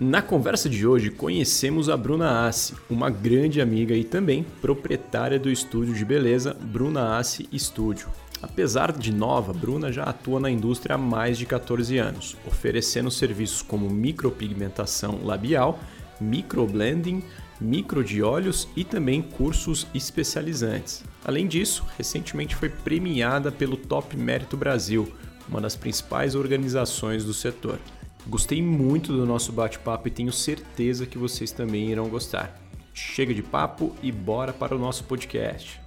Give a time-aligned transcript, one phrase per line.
[0.00, 5.50] Na conversa de hoje, conhecemos a Bruna Assi, uma grande amiga e também proprietária do
[5.50, 8.06] estúdio de beleza Bruna Assi Studio.
[8.40, 13.60] Apesar de nova, Bruna já atua na indústria há mais de 14 anos, oferecendo serviços
[13.60, 15.80] como micropigmentação labial,
[16.20, 17.20] microblending,
[17.60, 21.02] micro de olhos e também cursos especializantes.
[21.24, 25.12] Além disso, recentemente foi premiada pelo Top Mérito Brasil,
[25.48, 27.80] uma das principais organizações do setor.
[28.28, 32.60] Gostei muito do nosso bate-papo e tenho certeza que vocês também irão gostar.
[32.92, 35.80] Chega de papo e bora para o nosso podcast.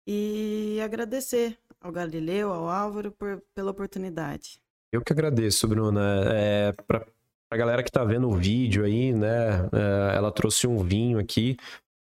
[0.06, 4.60] E agradecer ao Galileu, ao Álvaro, por, pela oportunidade.
[4.92, 6.22] Eu que agradeço, Bruna.
[6.32, 7.04] É, Para
[7.50, 9.68] a galera que está vendo o vídeo aí, né?
[9.72, 11.56] É, ela trouxe um vinho aqui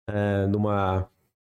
[0.09, 1.09] é, numa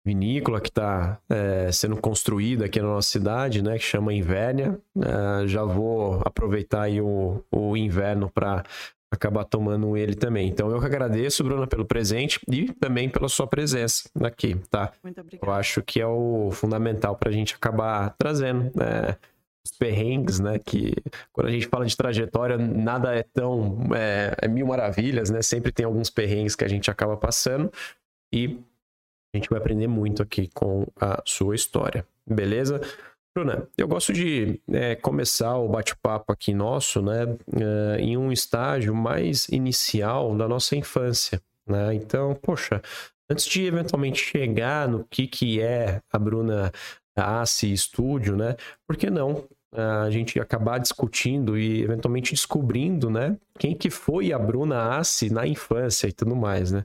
[0.05, 3.79] vinícola que está é, sendo construída aqui na nossa cidade, né?
[3.79, 4.81] Que chama Invérnia.
[4.99, 8.65] É, já vou aproveitar o, o inverno para
[9.11, 10.49] acabar tomando ele também.
[10.49, 14.93] Então eu que agradeço, Bruna, pelo presente e também pela sua presença aqui, tá?
[15.03, 15.47] Muito obrigada.
[15.47, 19.17] Eu acho que é o fundamental para a gente acabar trazendo né,
[19.67, 20.59] os perrengues, né?
[20.59, 20.95] Que
[21.33, 25.43] quando a gente fala de trajetória, nada é tão é, é mil maravilhas, né?
[25.43, 27.71] Sempre tem alguns perrengues que a gente acaba passando
[28.33, 28.59] e
[29.35, 32.81] a gente vai aprender muito aqui com a sua história, beleza?
[33.35, 37.37] Bruna, eu gosto de é, começar o bate-papo aqui nosso, né,
[37.97, 41.95] é, em um estágio mais inicial da nossa infância, né?
[41.95, 42.83] Então, poxa,
[43.31, 46.73] antes de eventualmente chegar no que que é a Bruna
[47.15, 48.57] Assi Studio, né?
[48.85, 54.39] Por que não a gente acabar discutindo e eventualmente descobrindo, né, quem que foi a
[54.41, 56.83] Bruna Assi na infância e tudo mais, né?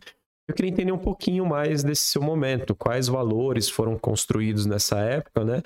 [0.47, 5.43] Eu queria entender um pouquinho mais desse seu momento, quais valores foram construídos nessa época,
[5.43, 5.63] né?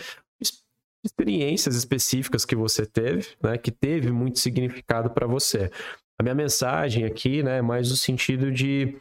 [1.04, 5.72] Experiências específicas que você teve, né, que teve muito significado para você.
[6.20, 9.00] A minha mensagem aqui, né, é mais no sentido de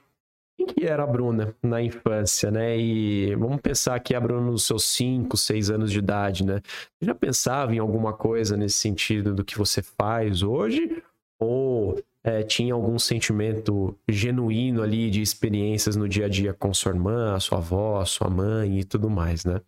[0.56, 2.76] quem que era a Bruna na infância, né?
[2.76, 6.60] E vamos pensar que a Bruna nos seus 5, 6 anos de idade, né?
[6.64, 11.00] Você já pensava em alguma coisa nesse sentido do que você faz hoje?
[11.38, 16.90] Ou é, tinha algum sentimento genuíno ali de experiências no dia a dia com sua
[16.90, 19.60] irmã, sua avó, sua mãe e tudo mais, né?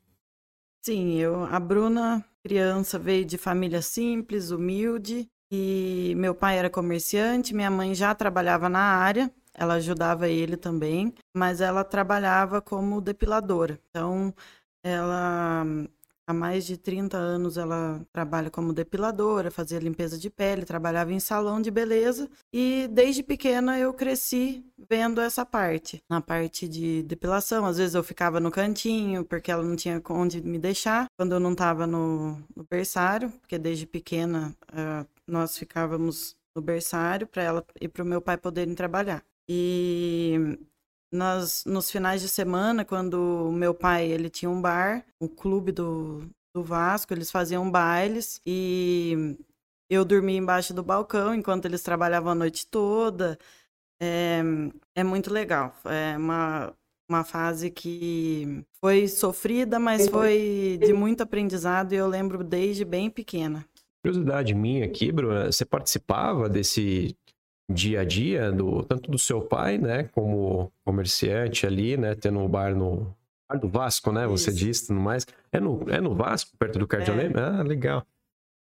[0.83, 7.55] Sim, eu, a Bruna, criança, veio de família simples, humilde, e meu pai era comerciante,
[7.55, 13.79] minha mãe já trabalhava na área, ela ajudava ele também, mas ela trabalhava como depiladora.
[13.91, 14.35] Então,
[14.83, 15.65] ela
[16.31, 21.21] há mais de 30 anos ela trabalha como depiladora, fazia limpeza de pele, trabalhava em
[21.21, 27.67] salão de beleza e desde pequena eu cresci vendo essa parte, na parte de depilação.
[27.67, 31.41] Às vezes eu ficava no cantinho porque ela não tinha onde me deixar quando eu
[31.41, 37.65] não estava no, no, berçário, porque desde pequena uh, nós ficávamos no berçário para ela
[37.81, 39.23] e para o meu pai poderem trabalhar.
[39.49, 40.59] E
[41.13, 45.29] nas, nos finais de semana, quando o meu pai ele tinha um bar, o um
[45.29, 49.37] clube do, do Vasco, eles faziam bailes e
[49.89, 53.39] eu dormia embaixo do balcão enquanto eles trabalhavam a noite toda.
[54.01, 54.41] É,
[54.95, 55.75] é muito legal.
[55.85, 56.73] É uma,
[57.09, 63.11] uma fase que foi sofrida, mas foi de muito aprendizado e eu lembro desde bem
[63.11, 63.67] pequena.
[64.03, 67.15] Curiosidade minha aqui, Bruna, você participava desse
[67.73, 72.49] dia a dia, do, tanto do seu pai, né, como comerciante ali, né, tendo um
[72.49, 73.15] bar no
[73.49, 75.27] bar do Vasco, né, você disse, tudo mais.
[75.53, 77.41] É no, é no Vasco, perto do Cardiolema?
[77.41, 77.43] É.
[77.43, 78.07] Ah, legal.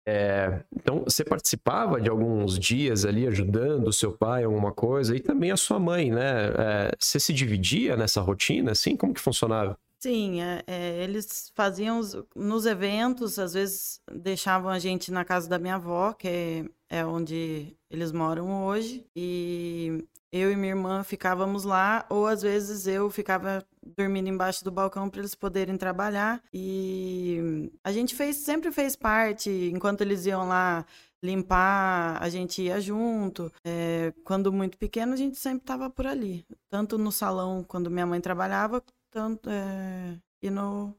[0.07, 5.17] É, então, você participava de alguns dias ali ajudando o seu pai em alguma coisa
[5.17, 6.49] e também a sua mãe, né?
[6.59, 8.97] É, você se dividia nessa rotina, assim?
[8.97, 9.79] Como que funcionava?
[10.05, 15.49] Sim, é, é, eles faziam os, nos eventos, às vezes deixavam a gente na casa
[15.49, 21.03] da minha avó, que é, é onde eles moram hoje, e eu e minha irmã
[21.03, 23.65] ficávamos lá, ou às vezes eu ficava
[23.97, 26.43] dormindo embaixo do balcão para eles poderem trabalhar.
[26.53, 30.85] E a gente fez, sempre fez parte, enquanto eles iam lá
[31.23, 33.51] limpar, a gente ia junto.
[33.65, 38.05] É, quando muito pequeno, a gente sempre estava por ali, tanto no salão quando minha
[38.05, 38.83] mãe trabalhava,
[39.15, 40.93] tanto, é, e no,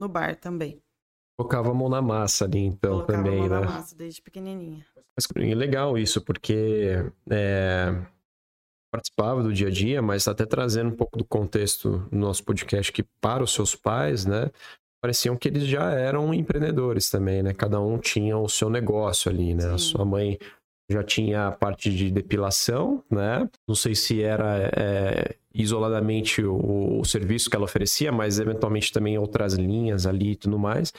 [0.00, 0.82] no bar também.
[1.38, 3.60] Colocava a mão na massa ali, então, Colocava também, a mão né?
[3.60, 4.84] na massa, desde pequenininha.
[4.96, 6.94] Mas é legal isso, porque
[7.30, 7.94] é,
[8.90, 12.90] participava do dia a dia, mas até trazendo um pouco do contexto do nosso podcast
[12.90, 14.50] que para os seus pais, né?
[15.00, 17.52] Pareciam que eles já eram empreendedores também, né?
[17.52, 19.62] Cada um tinha o seu negócio ali, né?
[19.62, 19.74] Sim.
[19.74, 20.38] A sua mãe
[20.90, 23.48] já tinha a parte de depilação, né?
[23.66, 29.18] Não sei se era é, isoladamente o, o, serviço que ela oferecia, mas eventualmente também
[29.18, 30.92] outras linhas ali e tudo mais.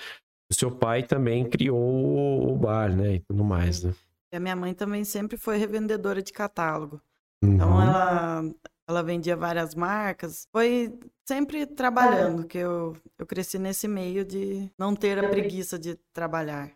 [0.51, 3.15] O seu pai também criou o bar, né?
[3.15, 3.93] E tudo mais, né?
[4.31, 7.01] E a minha mãe também sempre foi revendedora de catálogo.
[7.41, 7.81] Então uhum.
[7.81, 8.43] ela,
[8.87, 10.47] ela vendia várias marcas.
[10.51, 10.93] Foi
[11.27, 16.71] sempre trabalhando, que eu, eu cresci nesse meio de não ter a preguiça de trabalhar.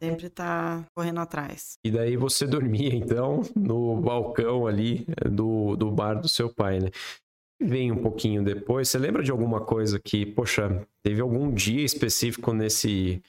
[0.00, 1.78] Sempre tá correndo atrás.
[1.84, 6.90] E daí você dormia, então, no balcão ali do, do bar do seu pai, né?
[7.62, 12.52] Vem um pouquinho depois, você lembra de alguma coisa que, poxa, teve algum dia específico
[12.52, 13.22] nesse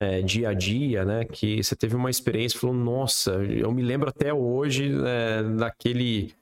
[0.00, 1.24] é, dia a dia, né?
[1.24, 6.34] Que você teve uma experiência e falou, nossa, eu me lembro até hoje é, daquele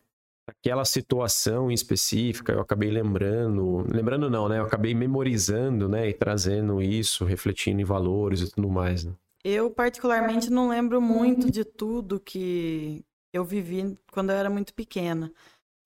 [0.48, 4.58] aquela situação em específica, eu acabei lembrando, lembrando não, né?
[4.58, 6.08] Eu acabei memorizando, né?
[6.08, 9.12] E trazendo isso, refletindo em valores e tudo mais, né?
[9.50, 13.02] Eu particularmente não lembro muito de tudo que
[13.32, 15.32] eu vivi quando eu era muito pequena.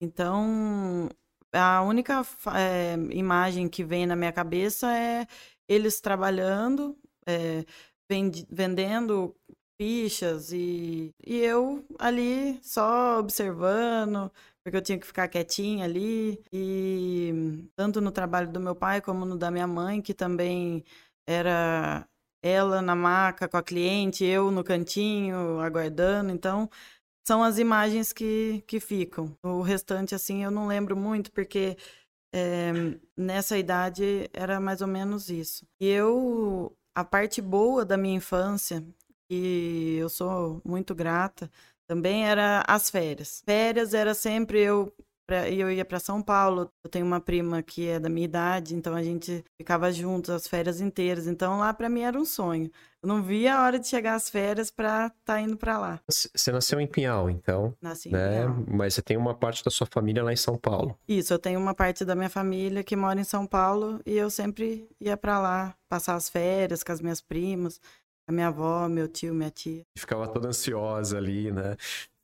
[0.01, 1.07] Então,
[1.53, 2.21] a única
[2.57, 5.25] é, imagem que vem na minha cabeça é
[5.65, 7.63] eles trabalhando, é,
[8.49, 9.33] vendendo
[9.81, 14.29] fichas e, e eu ali só observando,
[14.61, 16.37] porque eu tinha que ficar quietinha ali.
[16.51, 20.83] E tanto no trabalho do meu pai como no da minha mãe, que também
[21.25, 22.05] era
[22.43, 26.31] ela na maca com a cliente, eu no cantinho aguardando.
[26.31, 26.69] Então,
[27.25, 29.35] são as imagens que, que ficam.
[29.41, 31.77] O restante, assim, eu não lembro muito, porque
[32.33, 32.71] é,
[33.17, 35.65] nessa idade era mais ou menos isso.
[35.79, 38.85] E eu, a parte boa da minha infância,
[39.29, 41.49] e eu sou muito grata,
[41.87, 43.41] também era as férias.
[43.45, 44.93] Férias era sempre eu
[45.29, 46.69] eu ia para São Paulo.
[46.83, 50.47] Eu tenho uma prima que é da minha idade, então a gente ficava juntos as
[50.47, 51.27] férias inteiras.
[51.27, 52.69] Então lá para mim era um sonho.
[53.01, 55.99] Eu não via a hora de chegar as férias para estar tá indo para lá.
[56.09, 57.75] Você nasceu em Pinhal, então?
[57.81, 58.27] Nasci né?
[58.27, 58.65] em Pinhal.
[58.67, 60.97] Mas você tem uma parte da sua família lá em São Paulo.
[61.07, 64.29] Isso, eu tenho uma parte da minha família que mora em São Paulo e eu
[64.29, 67.79] sempre ia para lá passar as férias com as minhas primas.
[68.25, 69.83] A minha avó, meu tio, minha tia.
[69.97, 71.75] Ficava toda ansiosa ali, né?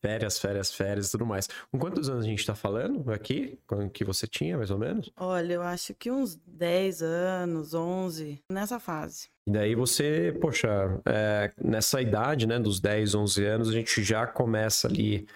[0.01, 1.47] Férias, férias, férias e tudo mais.
[1.71, 3.59] Com quantos anos a gente tá falando aqui?
[3.67, 5.11] Quando que você tinha, mais ou menos?
[5.17, 9.29] Olha, eu acho que uns 10 anos, 11, nessa fase.
[9.47, 10.69] E daí você, poxa,
[11.05, 15.27] é, nessa idade, né, dos 10, 11 anos, a gente já começa ali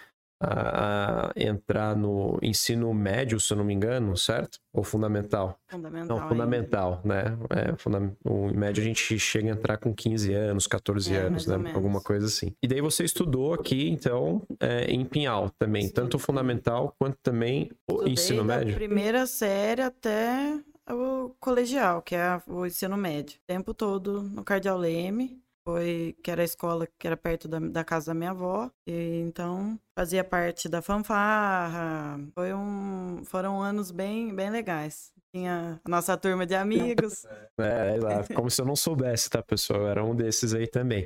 [0.43, 4.59] a, entrar no ensino médio, se eu não me engano, certo?
[4.73, 5.57] Ou fundamental?
[5.67, 6.19] Fundamental.
[6.19, 7.23] Não, fundamental, ainda.
[7.23, 7.37] né?
[7.49, 8.11] É, funda...
[8.25, 11.71] o, médio a gente chega a entrar com 15 anos, 14 é, anos, né?
[11.73, 12.53] Alguma coisa assim.
[12.61, 15.93] E daí você estudou aqui, então, é, em Pinhal também, Sim.
[15.93, 18.75] tanto o fundamental quanto também o Estudei ensino médio?
[18.75, 20.59] primeira série até
[20.89, 23.37] o colegial, que é o ensino médio.
[23.37, 27.59] O tempo todo no Cardeal Leme, foi que era a escola que era perto da,
[27.59, 28.69] da casa da minha avó.
[28.87, 32.19] E, então fazia parte da fanfarra.
[32.33, 35.11] Foi um, foram anos bem, bem legais.
[35.33, 37.25] Tinha a nossa turma de amigos.
[37.59, 38.33] É, exato.
[38.33, 39.87] Como se eu não soubesse, tá, pessoal?
[39.87, 41.05] Era um desses aí também.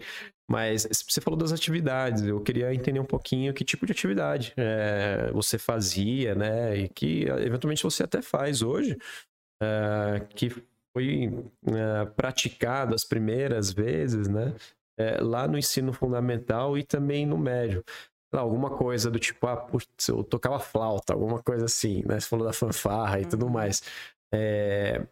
[0.49, 5.29] Mas você falou das atividades, eu queria entender um pouquinho que tipo de atividade é,
[5.33, 6.77] você fazia, né?
[6.77, 8.97] E que eventualmente você até faz hoje,
[9.61, 10.55] é, que
[10.97, 11.31] foi
[11.67, 14.55] é, praticado as primeiras vezes, né?
[14.99, 17.83] É, lá no ensino fundamental e também no médio.
[18.33, 22.19] alguma coisa do tipo, ah, putz, eu tocava flauta, alguma coisa assim, né?
[22.19, 23.51] Você falou da fanfarra e tudo uhum.
[23.51, 23.83] mais.
[24.33, 25.05] É,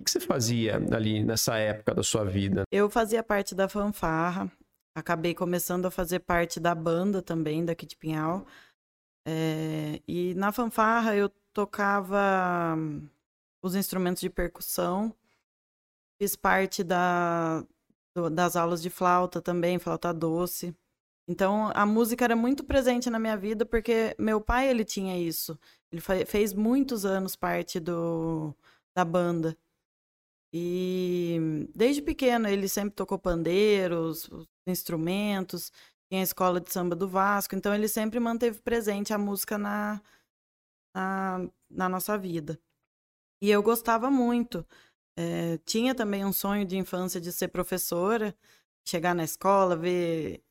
[0.00, 2.64] o que você fazia ali nessa época da sua vida?
[2.72, 4.50] Eu fazia parte da fanfarra,
[4.96, 8.44] acabei começando a fazer parte da banda também daqui de Pinhal.
[9.24, 12.76] É, e na fanfarra eu tocava
[13.62, 15.14] os instrumentos de percussão,
[16.20, 17.64] fiz parte da,
[18.14, 20.76] do, das aulas de flauta também, flauta doce.
[21.26, 25.58] Então a música era muito presente na minha vida porque meu pai ele tinha isso.
[25.90, 28.54] Ele fez muitos anos parte do,
[28.94, 29.56] da banda.
[30.52, 34.28] E desde pequeno ele sempre tocou pandeiros,
[34.66, 35.72] instrumentos,
[36.10, 40.02] tinha a escola de samba do Vasco, então ele sempre manteve presente a música na,
[40.94, 42.60] na, na nossa vida.
[43.42, 44.66] E eu gostava muito.
[45.16, 48.34] É, tinha também um sonho de infância de ser professora,
[48.86, 50.42] chegar na escola, ver,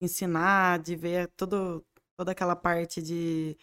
[0.00, 1.84] ensinar, de ver todo,
[2.16, 3.56] toda aquela parte de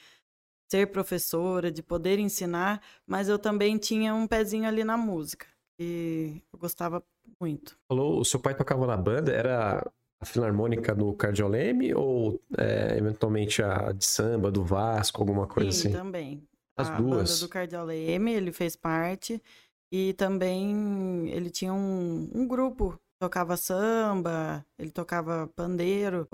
[0.69, 5.47] ser professora, de poder ensinar, mas eu também tinha um pezinho ali na música
[5.79, 7.03] e eu gostava
[7.39, 7.77] muito.
[7.87, 9.89] Falou, o seu pai tocava na banda, era
[10.19, 15.87] a filarmônica do Cardioleme ou é, eventualmente a de samba, do Vasco, alguma coisa Sim,
[15.87, 15.91] assim?
[15.91, 16.47] também.
[16.75, 17.29] As a duas.
[17.29, 19.41] banda do Cardioleme, ele fez parte
[19.91, 26.27] e também ele tinha um, um grupo tocava samba, ele tocava pandeiro,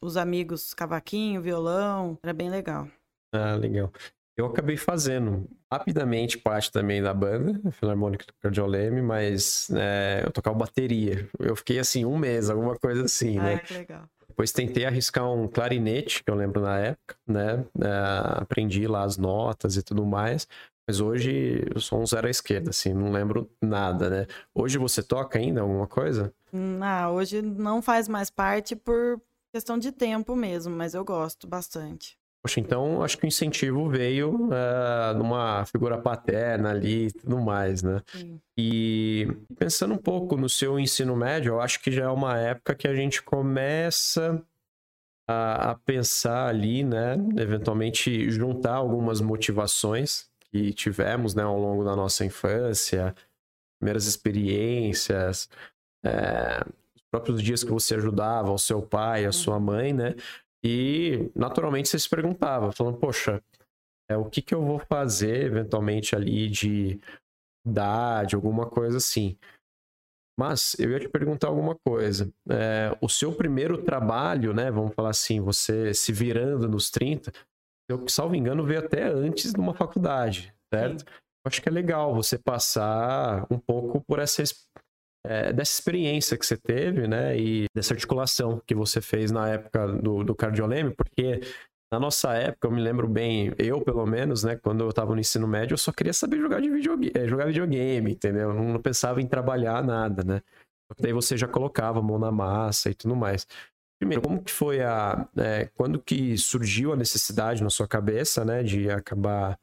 [0.00, 2.88] os amigos cavaquinho, violão, era bem legal.
[3.32, 3.90] Ah, legal.
[4.36, 10.58] Eu acabei fazendo rapidamente parte também da banda, Filarmônica do Cardioleme, mas é, eu tocava
[10.58, 11.26] bateria.
[11.38, 13.58] Eu fiquei assim um mês, alguma coisa assim, ah, né?
[13.60, 14.04] Que legal.
[14.28, 17.64] Depois tentei arriscar um clarinete, que eu lembro na época, né?
[17.80, 20.46] É, aprendi lá as notas e tudo mais.
[20.86, 24.26] Mas hoje eu sou um zero à esquerda, assim, não lembro nada, né?
[24.54, 26.32] Hoje você toca ainda alguma coisa?
[26.52, 29.20] Não, hoje não faz mais parte por
[29.52, 32.16] questão de tempo mesmo, mas eu gosto bastante.
[32.40, 37.82] Poxa, então acho que o incentivo veio uh, numa figura paterna ali e tudo mais,
[37.82, 38.00] né?
[38.06, 38.40] Sim.
[38.56, 39.26] E
[39.58, 42.86] pensando um pouco no seu ensino médio, eu acho que já é uma época que
[42.86, 44.40] a gente começa
[45.28, 47.16] a, a pensar ali, né?
[47.36, 53.14] Eventualmente juntar algumas motivações que tivemos, né, ao longo da nossa infância,
[53.78, 55.48] primeiras experiências,
[56.04, 56.60] é,
[56.94, 60.14] os próprios dias que você ajudava o seu pai, a sua mãe, né?
[60.64, 63.42] E naturalmente você se perguntava, falando, poxa,
[64.08, 66.98] é, o que, que eu vou fazer eventualmente ali de
[67.66, 69.36] idade, alguma coisa assim.
[70.38, 72.32] Mas eu ia te perguntar alguma coisa.
[72.48, 74.70] É, o seu primeiro trabalho, né?
[74.70, 77.32] Vamos falar assim, você se virando nos 30,
[77.88, 81.00] eu, salvo engano, veio até antes de uma faculdade, certo?
[81.00, 81.06] Sim.
[81.46, 84.42] Acho que é legal você passar um pouco por essa
[85.24, 87.38] é, dessa experiência que você teve, né?
[87.38, 91.40] E dessa articulação que você fez na época do, do cardioleme, porque
[91.92, 94.56] na nossa época, eu me lembro bem, eu pelo menos, né?
[94.56, 97.46] Quando eu tava no ensino médio, eu só queria saber jogar, de videogame, é, jogar
[97.46, 98.52] videogame, entendeu?
[98.52, 100.42] Não, não pensava em trabalhar nada, né?
[100.98, 103.46] Daí você já colocava a mão na massa e tudo mais.
[103.98, 105.26] Primeiro, como que foi a...
[105.36, 108.62] É, quando que surgiu a necessidade na sua cabeça, né?
[108.62, 109.58] De acabar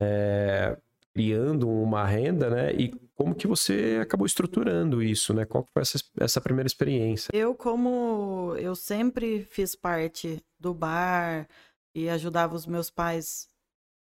[0.00, 0.76] é,
[1.14, 2.72] criando uma renda, né?
[2.72, 5.46] E como que você acabou estruturando isso, né?
[5.46, 7.30] Qual foi essa, essa primeira experiência?
[7.32, 11.48] Eu, como eu sempre fiz parte do bar
[11.94, 13.48] e ajudava os meus pais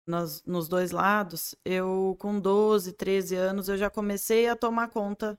[0.06, 5.38] nos, nos dois lados, eu com 12, 13 anos, eu já comecei a tomar conta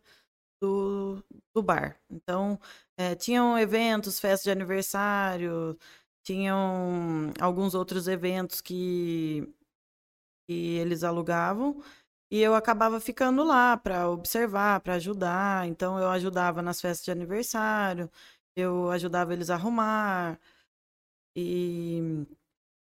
[0.61, 1.23] do,
[1.55, 1.99] do bar.
[2.09, 2.59] Então,
[2.97, 5.77] é, tinham eventos, festas de aniversário,
[6.23, 9.47] tinham alguns outros eventos que
[10.47, 11.81] que eles alugavam
[12.31, 15.67] e eu acabava ficando lá para observar, para ajudar.
[15.67, 18.09] Então eu ajudava nas festas de aniversário,
[18.55, 20.39] eu ajudava eles a arrumar.
[21.35, 22.25] E,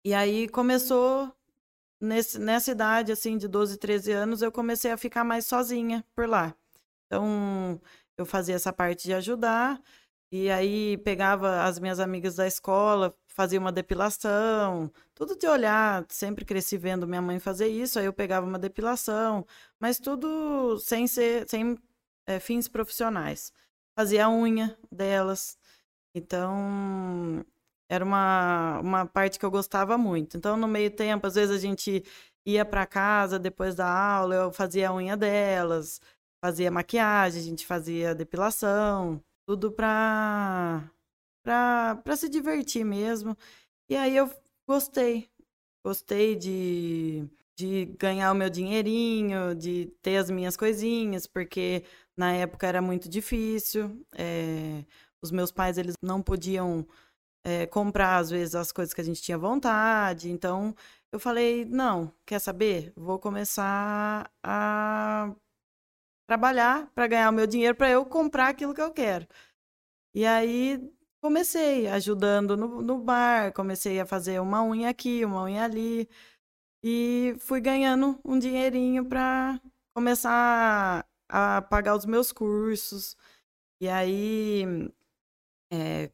[0.04, 1.32] e aí começou
[2.00, 6.28] nesse, nessa idade assim de 12, 13 anos, eu comecei a ficar mais sozinha por
[6.28, 6.56] lá.
[7.14, 7.80] Então
[8.18, 9.80] eu fazia essa parte de ajudar
[10.32, 16.44] e aí pegava as minhas amigas da escola, fazia uma depilação, tudo de olhar, sempre
[16.44, 19.46] cresci vendo minha mãe fazer isso, aí eu pegava uma depilação,
[19.78, 21.78] mas tudo sem ser, sem
[22.26, 23.52] é, fins profissionais.
[23.96, 25.56] Fazia a unha delas,
[26.14, 27.44] então
[27.88, 30.36] era uma, uma parte que eu gostava muito.
[30.36, 32.02] Então, no meio tempo, às vezes a gente
[32.46, 36.00] ia para casa depois da aula, eu fazia a unha delas,
[36.44, 40.90] fazia maquiagem, a gente fazia depilação, tudo para
[41.42, 43.34] para se divertir mesmo.
[43.88, 44.30] E aí eu
[44.68, 45.30] gostei.
[45.82, 51.82] Gostei de, de ganhar o meu dinheirinho, de ter as minhas coisinhas, porque
[52.14, 54.04] na época era muito difícil.
[54.14, 54.84] É,
[55.22, 56.86] os meus pais eles não podiam
[57.42, 60.30] é, comprar, às vezes, as coisas que a gente tinha vontade.
[60.30, 60.74] Então,
[61.12, 62.92] eu falei: não, quer saber?
[62.96, 65.34] Vou começar a
[66.26, 69.26] trabalhar para ganhar o meu dinheiro para eu comprar aquilo que eu quero.
[70.14, 70.80] E aí
[71.20, 76.08] comecei ajudando no, no bar, comecei a fazer uma unha aqui, uma unha ali.
[76.82, 79.60] E fui ganhando um dinheirinho para
[79.94, 83.16] começar a pagar os meus cursos.
[83.80, 84.64] E aí
[85.72, 86.10] é,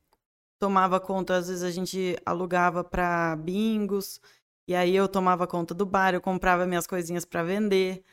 [0.61, 4.21] tomava conta, às vezes a gente alugava para bingos,
[4.69, 8.05] e aí eu tomava conta do bar, eu comprava minhas coisinhas para vender.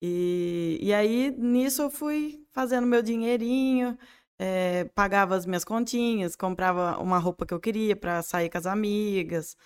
[0.00, 3.98] E, e aí nisso eu fui fazendo meu dinheirinho,
[4.38, 8.66] é, pagava as minhas continhas, comprava uma roupa que eu queria para sair com as
[8.66, 9.56] amigas,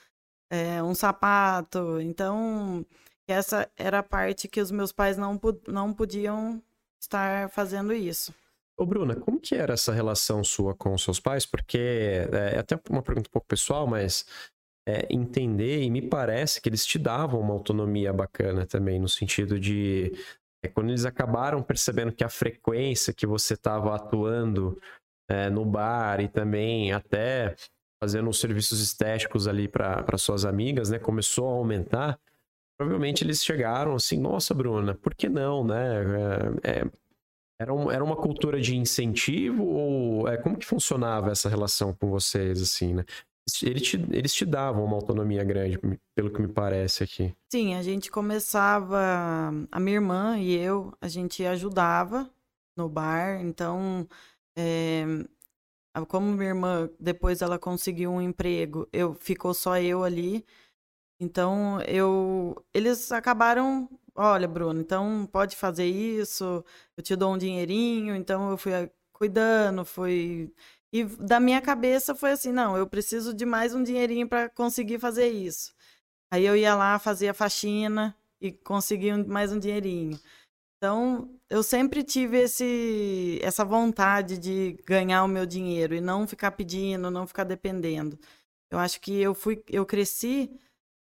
[0.50, 2.00] é, um sapato.
[2.00, 2.84] Então,
[3.26, 6.62] essa era a parte que os meus pais não, não podiam
[7.00, 8.34] estar fazendo isso.
[8.76, 11.44] Ô, Bruna, como que era essa relação sua com os seus pais?
[11.44, 14.24] Porque é, é até uma pergunta um pouco pessoal, mas
[14.86, 19.58] é, entender, e me parece que eles te davam uma autonomia bacana também, no sentido
[19.58, 20.12] de
[20.64, 24.80] é, quando eles acabaram percebendo que a frequência que você estava atuando
[25.28, 27.54] é, no bar e também até
[28.02, 32.18] fazendo os serviços estéticos ali para suas amigas, né, começou a aumentar,
[32.76, 36.58] provavelmente eles chegaram assim, nossa, Bruna, por que não, né?
[36.64, 36.84] É, é
[37.60, 42.10] era, um, era uma cultura de incentivo ou é, como que funcionava essa relação com
[42.10, 43.04] vocês, assim, né?
[43.62, 45.78] Eles te, eles te davam uma autonomia grande,
[46.14, 47.34] pelo que me parece aqui.
[47.52, 48.98] Sim, a gente começava,
[49.70, 52.30] a minha irmã e eu, a gente ajudava
[52.76, 54.08] no bar, então,
[54.56, 55.04] é,
[56.08, 60.46] como minha irmã, depois ela conseguiu um emprego, eu ficou só eu ali,
[61.20, 66.64] então eu, eles acabaram olha, Bruno, então pode fazer isso,
[66.96, 68.72] eu te dou um dinheirinho, então eu fui
[69.12, 70.52] cuidando, fui
[70.92, 74.98] e da minha cabeça foi assim, não, eu preciso de mais um dinheirinho para conseguir
[74.98, 75.72] fazer isso.
[76.30, 80.20] Aí eu ia lá, fazia faxina e conseguia mais um dinheirinho.
[80.76, 86.50] Então, eu sempre tive esse, essa vontade de ganhar o meu dinheiro e não ficar
[86.52, 88.18] pedindo, não ficar dependendo.
[88.70, 90.50] Eu acho que eu fui, eu cresci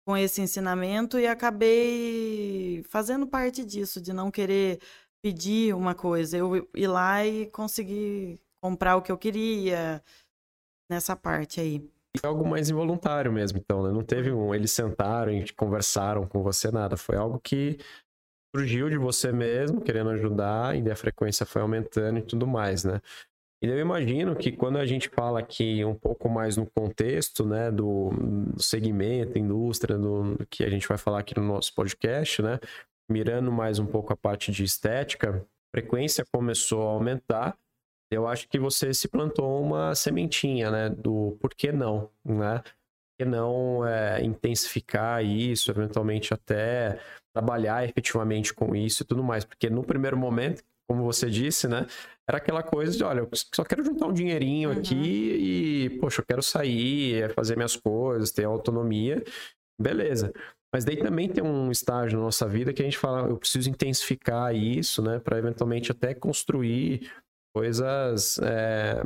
[0.05, 4.79] com esse ensinamento e acabei fazendo parte disso, de não querer
[5.21, 10.01] pedir uma coisa, eu ir lá e conseguir comprar o que eu queria
[10.89, 11.79] nessa parte aí.
[12.19, 13.91] Foi algo mais involuntário mesmo, então, né?
[13.91, 14.53] Não teve um.
[14.53, 16.97] Eles sentaram e conversaram com você, nada.
[16.97, 17.77] Foi algo que
[18.55, 23.01] surgiu de você mesmo, querendo ajudar, e a frequência foi aumentando e tudo mais, né?
[23.61, 27.71] E eu imagino que quando a gente fala aqui um pouco mais no contexto, né,
[27.71, 28.11] do,
[28.59, 32.59] segmento, indústria, do que a gente vai falar aqui no nosso podcast, né,
[33.09, 37.57] mirando mais um pouco a parte de estética, a frequência começou a aumentar.
[38.11, 42.59] Eu acho que você se plantou uma sementinha, né, do por que não, né?
[42.59, 46.99] Por que não é, intensificar isso, eventualmente até
[47.33, 49.43] trabalhar efetivamente com isso e tudo mais?
[49.43, 51.85] Porque no primeiro momento, como você disse, né?
[52.27, 54.79] Era aquela coisa de, olha, eu só quero juntar um dinheirinho uhum.
[54.79, 59.23] aqui e, poxa, eu quero sair, fazer minhas coisas, ter autonomia.
[59.79, 60.31] Beleza.
[60.73, 63.69] Mas daí também tem um estágio na nossa vida que a gente fala, eu preciso
[63.69, 65.19] intensificar isso, né?
[65.19, 67.09] Para eventualmente até construir
[67.57, 69.03] coisas é,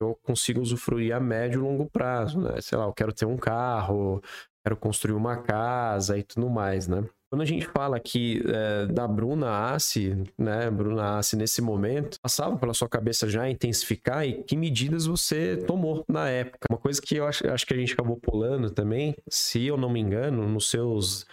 [0.00, 2.60] eu consiga usufruir a médio e longo prazo, né?
[2.60, 4.20] Sei lá, eu quero ter um carro,
[4.64, 7.04] quero construir uma casa e tudo mais, né?
[7.30, 12.58] Quando a gente fala aqui é, da Bruna Assi, né, Bruna Assi nesse momento, passava
[12.58, 16.66] pela sua cabeça já intensificar e que medidas você tomou na época?
[16.68, 19.88] Uma coisa que eu acho, acho que a gente acabou pulando também, se eu não
[19.88, 21.24] me engano, nos seus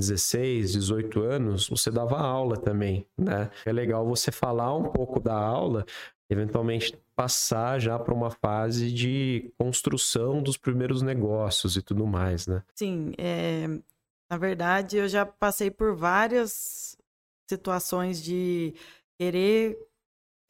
[0.00, 3.50] 16, 18 anos, você dava aula também, né?
[3.64, 5.84] É legal você falar um pouco da aula,
[6.28, 12.62] eventualmente passar já para uma fase de construção dos primeiros negócios e tudo mais, né?
[12.74, 13.68] Sim, é,
[14.30, 16.96] na verdade, eu já passei por várias
[17.48, 18.74] situações de
[19.18, 19.78] querer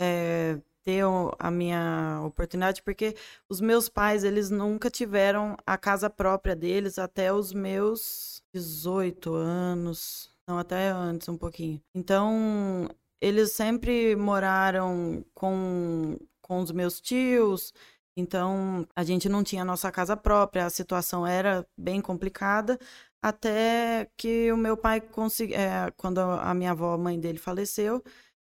[0.00, 1.02] é, ter
[1.38, 3.14] a minha oportunidade, porque
[3.48, 10.30] os meus pais, eles nunca tiveram a casa própria deles até os meus 18 anos,
[10.48, 11.80] não, até antes um pouquinho.
[11.94, 12.88] Então,
[13.20, 17.72] eles sempre moraram com, com os meus tios,
[18.16, 22.78] então a gente não tinha nossa casa própria, a situação era bem complicada,
[23.22, 28.02] até que o meu pai conseguiu, é, quando a minha avó, a mãe dele, faleceu,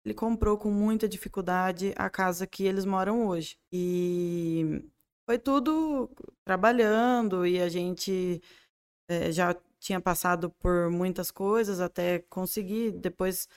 [0.05, 3.59] ele comprou com muita dificuldade a casa que eles moram hoje.
[3.73, 4.83] E
[5.29, 6.11] foi tudo
[6.45, 8.41] trabalhando e a gente
[9.09, 12.93] é, já tinha passado por muitas coisas até conseguir.
[12.93, 13.49] Depois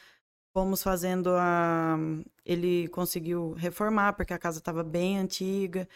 [0.56, 1.98] fomos fazendo a.
[2.46, 5.88] Ele conseguiu reformar porque a casa estava bem antiga.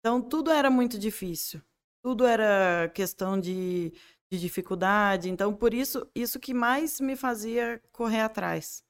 [0.00, 1.60] Então tudo era muito difícil.
[2.04, 3.92] Tudo era questão de,
[4.32, 5.30] de dificuldade.
[5.30, 8.84] Então por isso isso que mais me fazia correr atrás.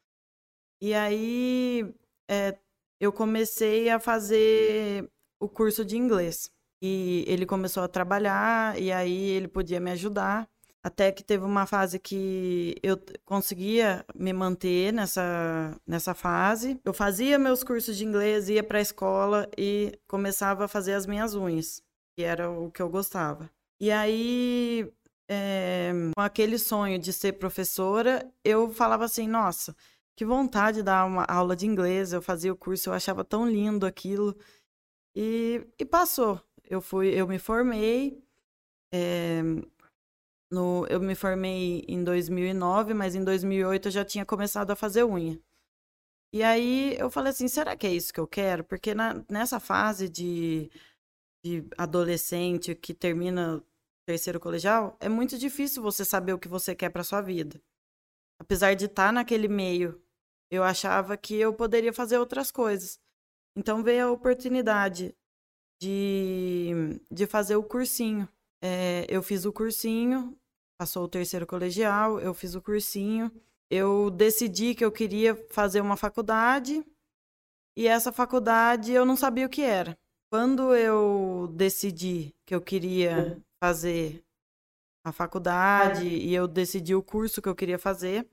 [0.80, 1.94] E aí
[2.30, 2.58] é,
[3.00, 6.50] eu comecei a fazer o curso de inglês.
[6.82, 10.48] E ele começou a trabalhar, e aí ele podia me ajudar.
[10.84, 16.80] Até que teve uma fase que eu conseguia me manter nessa, nessa fase.
[16.84, 21.06] Eu fazia meus cursos de inglês, ia para a escola e começava a fazer as
[21.06, 21.80] minhas unhas,
[22.16, 23.48] que era o que eu gostava.
[23.80, 24.92] E aí,
[25.30, 29.76] é, com aquele sonho de ser professora, eu falava assim: nossa,
[30.16, 32.12] que vontade de dar uma aula de inglês.
[32.12, 34.36] Eu fazia o curso, eu achava tão lindo aquilo.
[35.16, 36.40] E, e passou.
[36.68, 38.22] Eu fui, eu me formei.
[38.94, 39.42] É,
[40.52, 45.04] no, eu me formei em 2009, mas em 2008 eu já tinha começado a fazer
[45.04, 45.40] unha.
[46.32, 48.64] E aí eu falei assim, será que é isso que eu quero?
[48.64, 50.70] Porque na, nessa fase de,
[51.44, 53.62] de adolescente que termina
[54.06, 57.60] terceiro colegial, é muito difícil você saber o que você quer para sua vida.
[58.40, 60.02] Apesar de estar tá naquele meio
[60.52, 63.00] eu achava que eu poderia fazer outras coisas.
[63.56, 65.16] Então veio a oportunidade
[65.80, 68.28] de, de fazer o cursinho.
[68.62, 70.38] É, eu fiz o cursinho,
[70.82, 73.30] passou o terceiro colegial, eu fiz o cursinho.
[73.70, 76.84] Eu decidi que eu queria fazer uma faculdade
[77.78, 79.96] e essa faculdade eu não sabia o que era.
[80.28, 84.24] Quando eu decidi que eu queria fazer
[85.06, 88.28] a faculdade e eu decidi o curso que eu queria fazer,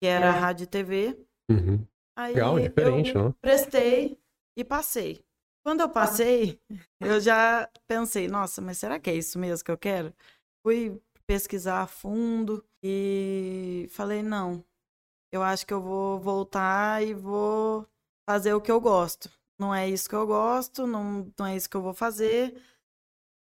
[0.00, 0.30] que era é.
[0.30, 1.18] rádio e TV,
[1.50, 1.86] Uhum.
[2.16, 3.32] Aí Legal, diferente, eu não?
[3.32, 4.18] prestei
[4.56, 5.22] e passei.
[5.62, 6.58] Quando eu passei,
[6.98, 10.14] eu já pensei, nossa, mas será que é isso mesmo que eu quero?
[10.62, 10.98] Fui
[11.32, 14.62] pesquisar a fundo e falei, não,
[15.32, 17.88] eu acho que eu vou voltar e vou
[18.28, 19.30] fazer o que eu gosto.
[19.58, 22.60] Não é isso que eu gosto, não, não é isso que eu vou fazer.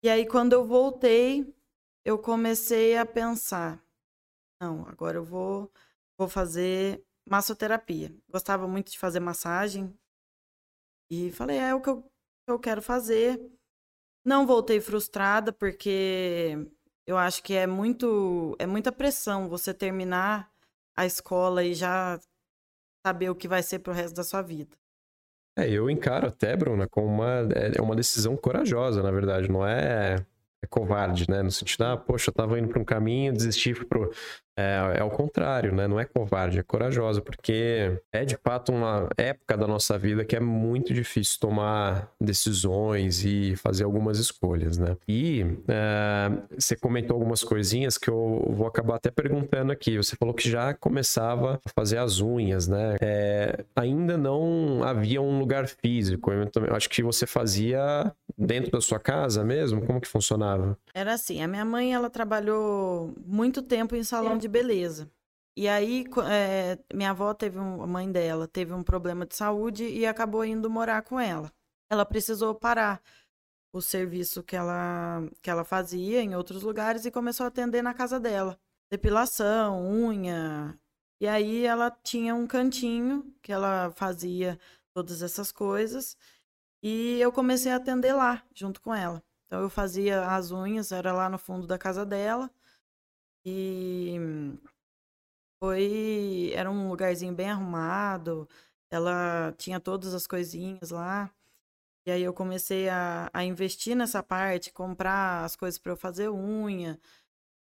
[0.04, 1.54] E aí, quando eu voltei,
[2.04, 3.82] eu comecei a pensar,
[4.60, 5.72] não, agora eu vou,
[6.18, 8.14] vou fazer massoterapia.
[8.28, 9.98] Gostava muito de fazer massagem.
[11.10, 12.10] E falei, é o que eu, que
[12.48, 13.40] eu quero fazer.
[14.22, 16.58] Não voltei frustrada, porque
[17.06, 20.50] eu acho que é muito é muita pressão você terminar
[20.96, 22.18] a escola e já
[23.06, 24.76] saber o que vai ser pro resto da sua vida.
[25.58, 29.50] É, eu encaro até, Bruna, como uma, é, é uma decisão corajosa, na verdade.
[29.50, 30.24] Não é
[30.62, 31.42] é covarde, né?
[31.42, 34.12] No sentido, ah, poxa, eu tava indo para um caminho, desisti, pro...
[34.56, 35.86] É, é o contrário, né?
[35.88, 40.36] Não é covarde, é corajosa, porque é de fato uma época da nossa vida que
[40.36, 44.96] é muito difícil tomar decisões e fazer algumas escolhas, né?
[45.08, 49.96] E é, você comentou algumas coisinhas que eu vou acabar até perguntando aqui.
[49.96, 52.96] Você falou que já começava a fazer as unhas, né?
[53.00, 56.32] É, ainda não havia um lugar físico.
[56.32, 59.84] Eu, eu acho que você fazia dentro da sua casa mesmo?
[59.86, 60.76] Como que funcionava?
[60.94, 65.10] Era assim, a minha mãe, ela trabalhou muito tempo em salão de beleza.
[65.56, 69.84] E aí, é, minha avó teve um, a mãe dela teve um problema de saúde
[69.84, 71.52] e acabou indo morar com ela.
[71.90, 73.02] Ela precisou parar
[73.72, 77.94] o serviço que ela, que ela fazia em outros lugares e começou a atender na
[77.94, 78.58] casa dela.
[78.90, 80.78] Depilação, unha.
[81.20, 84.58] E aí ela tinha um cantinho que ela fazia
[84.94, 86.16] todas essas coisas.
[86.82, 89.22] E eu comecei a atender lá, junto com ela.
[89.46, 92.50] Então eu fazia as unhas, era lá no fundo da casa dela.
[93.44, 94.16] E
[95.62, 96.52] foi.
[96.54, 98.48] Era um lugarzinho bem arrumado.
[98.90, 101.32] Ela tinha todas as coisinhas lá.
[102.06, 106.30] E aí eu comecei a, a investir nessa parte, comprar as coisas para eu fazer
[106.30, 106.98] unha.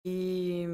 [0.05, 0.67] E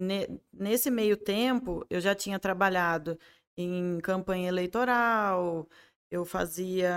[0.00, 3.18] ne, nesse meio tempo eu já tinha trabalhado
[3.56, 5.68] em campanha eleitoral,
[6.10, 6.90] eu fazia.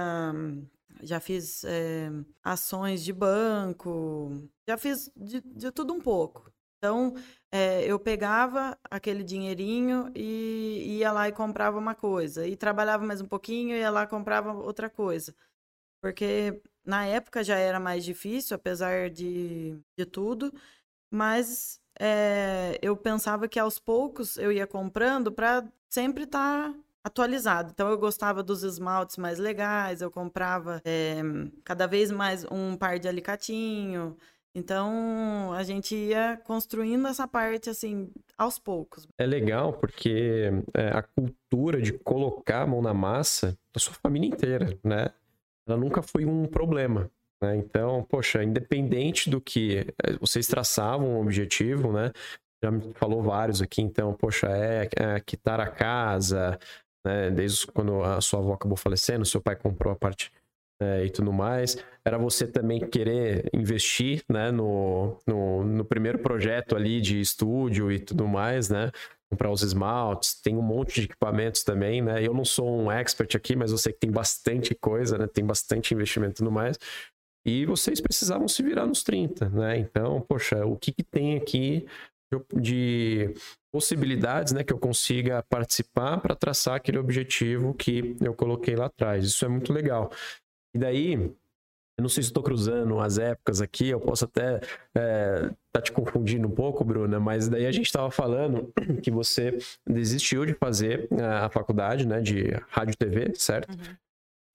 [1.02, 2.10] Já fiz é,
[2.44, 6.54] ações de banco, já fiz de, de tudo um pouco.
[6.84, 7.16] Então,
[7.50, 12.46] é, eu pegava aquele dinheirinho e ia lá e comprava uma coisa.
[12.46, 15.34] E trabalhava mais um pouquinho, ia lá e comprava outra coisa.
[16.02, 20.54] Porque na época já era mais difícil, apesar de, de tudo.
[21.12, 27.72] Mas é, eu pensava que aos poucos eu ia comprando para sempre estar tá atualizado.
[27.74, 31.22] Então eu gostava dos esmaltes mais legais, eu comprava é,
[31.64, 34.18] cada vez mais um par de alicatinho.
[34.56, 39.08] Então a gente ia construindo essa parte assim aos poucos.
[39.18, 44.28] É legal porque é, a cultura de colocar a mão na massa da sua família
[44.28, 45.10] inteira, né?
[45.68, 47.10] Ela nunca foi um problema.
[47.42, 47.58] Né?
[47.58, 52.12] Então, poxa, independente do que é, vocês traçavam um objetivo, né?
[52.64, 56.60] Já me falou vários aqui, então, poxa, é, é quitar a casa,
[57.06, 57.32] né?
[57.32, 60.32] Desde quando a sua avó acabou falecendo, seu pai comprou a parte
[60.84, 61.78] é, e tudo mais.
[62.06, 68.00] Era você também querer investir, né, no, no, no, primeiro projeto ali de estúdio e
[68.00, 68.92] tudo mais, né?
[69.32, 72.26] Comprar os esmaltes, tem um monte de equipamentos também, né?
[72.26, 75.28] Eu não sou um expert aqui, mas eu sei que tem bastante coisa, né?
[75.28, 76.78] Tem bastante investimento e tudo mais.
[77.46, 79.78] E vocês precisavam se virar nos 30, né?
[79.78, 81.86] Então, poxa, o que, que tem aqui
[82.56, 83.34] de
[83.72, 89.26] possibilidades, né, que eu consiga participar para traçar aquele objetivo que eu coloquei lá atrás.
[89.26, 90.12] Isso é muito legal.
[90.74, 94.60] E daí, eu não sei se estou cruzando as épocas aqui, eu posso até
[94.96, 99.58] é, tá te confundindo um pouco, Bruna, mas daí a gente estava falando que você
[99.88, 103.70] desistiu de fazer a faculdade, né, de rádio e TV, certo?
[103.72, 103.96] Uhum.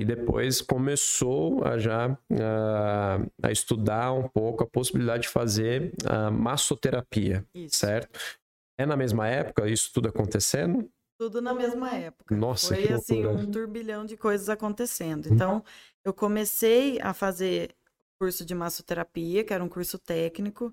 [0.01, 6.31] E depois começou a já a, a, estudar um pouco a possibilidade de fazer a
[6.31, 7.79] massoterapia, isso.
[7.79, 8.19] certo?
[8.79, 10.89] É na mesma época isso tudo acontecendo?
[11.19, 12.37] Tudo na mesma época.
[12.37, 15.29] Nossa, Foi que assim um turbilhão de coisas acontecendo.
[15.29, 15.65] Então,
[16.05, 17.75] eu comecei a fazer
[18.21, 20.73] curso de massoterapia, que era um curso técnico.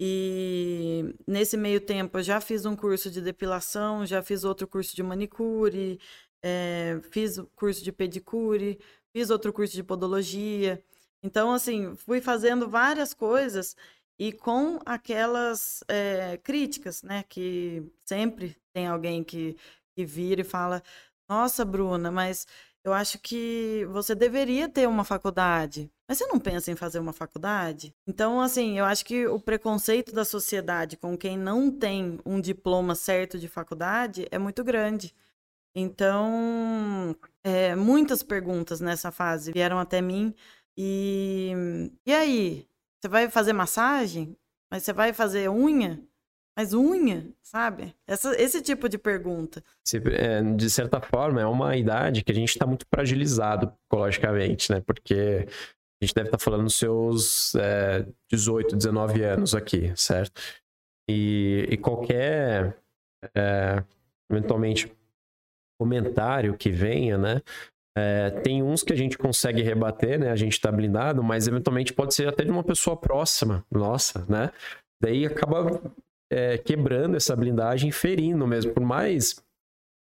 [0.00, 4.96] E nesse meio tempo eu já fiz um curso de depilação, já fiz outro curso
[4.96, 6.00] de manicure,
[6.42, 8.80] é, fiz curso de pedicure,
[9.14, 10.82] fiz outro curso de podologia.
[11.22, 13.76] Então, assim, fui fazendo várias coisas
[14.18, 17.24] e com aquelas é, críticas, né?
[17.28, 19.56] Que sempre tem alguém que,
[19.94, 20.82] que vira e fala:
[21.28, 22.46] Nossa, Bruna, mas
[22.84, 25.90] eu acho que você deveria ter uma faculdade.
[26.08, 27.94] Mas você não pensa em fazer uma faculdade?
[28.06, 32.94] Então, assim, eu acho que o preconceito da sociedade com quem não tem um diploma
[32.94, 35.14] certo de faculdade é muito grande.
[35.74, 40.34] Então, é, muitas perguntas nessa fase vieram até mim.
[40.76, 41.52] E,
[42.04, 42.68] e aí?
[43.00, 44.36] Você vai fazer massagem?
[44.70, 46.00] Mas você vai fazer unha?
[46.56, 47.94] Mas unha, sabe?
[48.06, 49.62] Essa, esse tipo de pergunta.
[50.12, 54.80] É, de certa forma, é uma idade que a gente está muito fragilizado psicologicamente, né?
[54.80, 60.40] Porque a gente deve estar tá falando dos seus é, 18, 19 anos aqui, certo?
[61.08, 62.76] E, e qualquer,
[63.34, 63.82] é,
[64.30, 64.92] eventualmente,
[65.80, 67.40] comentário que venha, né?
[67.96, 70.30] É, tem uns que a gente consegue rebater, né?
[70.30, 74.50] A gente tá blindado, mas eventualmente pode ser até de uma pessoa próxima, nossa, né?
[75.00, 75.80] Daí acaba
[76.32, 79.36] é, quebrando essa blindagem, ferindo mesmo, por mais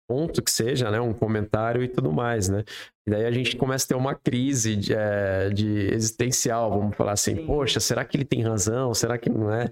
[0.07, 0.99] ponto que seja, né?
[0.99, 2.63] Um comentário e tudo mais, né?
[3.05, 7.11] E daí a gente começa a ter uma crise de, é, de existencial, vamos falar
[7.11, 7.45] assim, Sim.
[7.45, 8.93] poxa, será que ele tem razão?
[8.93, 9.69] Será que não é?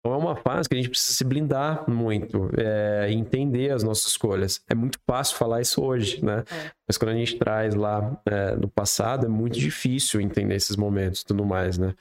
[0.00, 4.06] Então é uma fase que a gente precisa se blindar muito, é, entender as nossas
[4.06, 4.62] escolhas.
[4.68, 6.44] É muito fácil falar isso hoje, né?
[6.50, 6.70] É.
[6.86, 11.22] Mas quando a gente traz lá é, no passado, é muito difícil entender esses momentos
[11.22, 11.94] e tudo mais, né?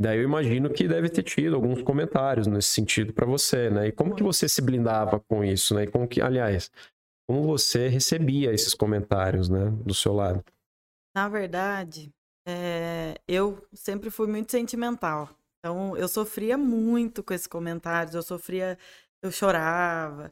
[0.00, 3.88] Daí eu imagino que deve ter tido alguns comentários nesse sentido para você, né?
[3.88, 5.84] E como que você se blindava com isso, né?
[5.84, 6.70] E como que, aliás,
[7.28, 10.44] como você recebia esses comentários, né, do seu lado?
[11.16, 12.12] Na verdade,
[12.46, 15.30] é, eu sempre fui muito sentimental.
[15.60, 18.76] Então, eu sofria muito com esses comentários, eu sofria,
[19.22, 20.28] eu chorava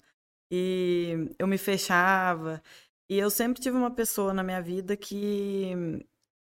[0.52, 2.62] e eu me fechava.
[3.08, 5.72] E eu sempre tive uma pessoa na minha vida que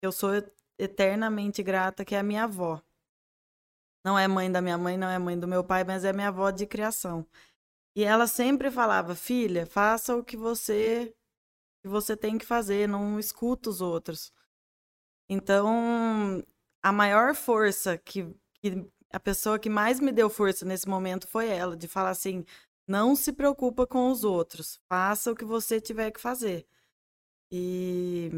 [0.03, 0.31] eu sou
[0.77, 2.81] eternamente grata, que é a minha avó.
[4.07, 6.29] Não é mãe da minha mãe, não é mãe do meu pai, mas é minha
[6.29, 7.27] avó de criação.
[7.93, 11.13] E ela sempre falava: "Filha, faça o que você
[11.83, 14.31] que você tem que fazer, não escuta os outros".
[15.29, 16.41] Então,
[16.81, 18.23] a maior força que
[18.61, 22.45] que a pessoa que mais me deu força nesse momento foi ela, de falar assim:
[22.87, 26.65] não se preocupa com os outros, faça o que você tiver que fazer.
[27.51, 28.31] E,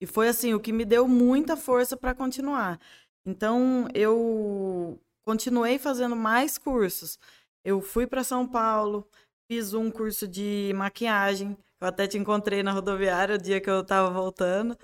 [0.00, 2.80] e foi assim, o que me deu muita força para continuar.
[3.24, 7.18] Então, eu continuei fazendo mais cursos.
[7.64, 9.08] Eu fui para São Paulo,
[9.50, 11.56] fiz um curso de maquiagem.
[11.80, 14.76] Eu até te encontrei na rodoviária o dia que eu estava voltando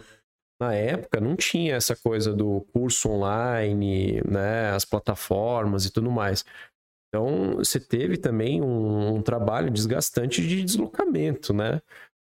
[0.60, 6.44] na época não tinha essa coisa do curso online, né, as plataformas e tudo mais.
[7.08, 11.80] Então, você teve também um, um trabalho desgastante de deslocamento, né?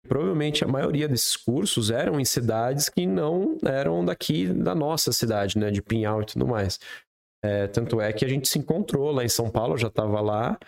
[0.07, 5.59] Provavelmente a maioria desses cursos eram em cidades que não eram daqui da nossa cidade,
[5.59, 5.71] né?
[5.71, 6.79] De Pinhal e tudo mais.
[7.43, 10.21] É, tanto é que a gente se encontrou lá em São Paulo, eu já estava
[10.21, 10.59] lá,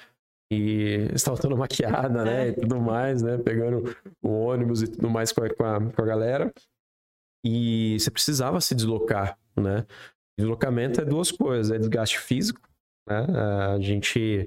[0.52, 2.48] e estava toda maquiada, né?
[2.48, 3.38] E tudo mais, né?
[3.38, 6.52] Pegando o ônibus e tudo mais com a, com a, com a galera.
[7.44, 9.86] E você precisava se deslocar, né?
[10.38, 12.60] Deslocamento é duas coisas, é desgaste físico,
[13.08, 13.26] né?
[13.74, 14.46] A gente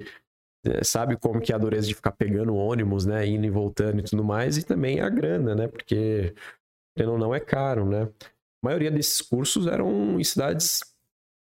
[0.65, 3.25] é, sabe como que é a dureza de ficar pegando ônibus, né?
[3.25, 5.67] Indo e voltando e tudo mais, e também a grana, né?
[5.67, 6.33] Porque,
[6.97, 8.03] não, não é caro, né?
[8.03, 10.92] A maioria desses cursos eram em cidades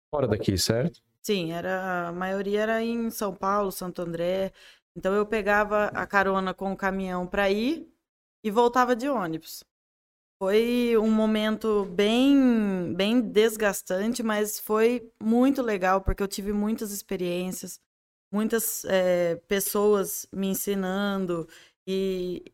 [0.09, 1.01] fora daqui, certo?
[1.21, 4.53] Sim, era, a maioria era em São Paulo, Santo André.
[4.95, 7.91] Então eu pegava a carona com o caminhão para ir
[8.43, 9.63] e voltava de ônibus.
[10.39, 17.79] Foi um momento bem, bem desgastante, mas foi muito legal porque eu tive muitas experiências,
[18.31, 21.47] muitas é, pessoas me ensinando
[21.87, 22.45] e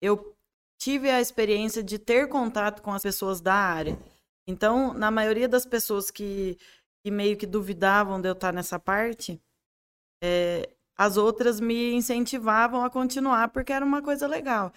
[0.00, 0.34] eu
[0.78, 3.98] tive a experiência de ter contato com as pessoas da área.
[4.46, 6.58] Então, na maioria das pessoas que,
[7.04, 9.40] que meio que duvidavam de eu estar nessa parte,
[10.22, 14.72] é, as outras me incentivavam a continuar porque era uma coisa legal.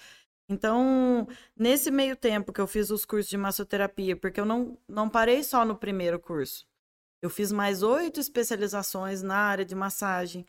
[0.49, 5.09] Então, nesse meio tempo que eu fiz os cursos de massoterapia, porque eu não, não
[5.09, 6.65] parei só no primeiro curso.
[7.21, 10.45] Eu fiz mais oito especializações na área de massagem.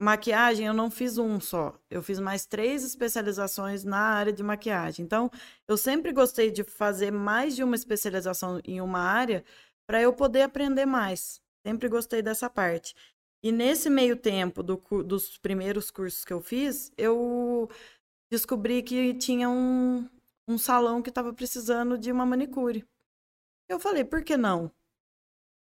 [0.00, 1.78] Maquiagem, eu não fiz um só.
[1.90, 5.04] Eu fiz mais três especializações na área de maquiagem.
[5.04, 5.30] Então,
[5.66, 9.44] eu sempre gostei de fazer mais de uma especialização em uma área
[9.86, 11.40] para eu poder aprender mais.
[11.66, 12.94] Sempre gostei dessa parte.
[13.42, 17.70] E nesse meio tempo do, dos primeiros cursos que eu fiz, eu
[18.30, 20.08] descobri que tinha um,
[20.48, 22.86] um salão que estava precisando de uma manicure.
[23.68, 24.70] Eu falei, por que não?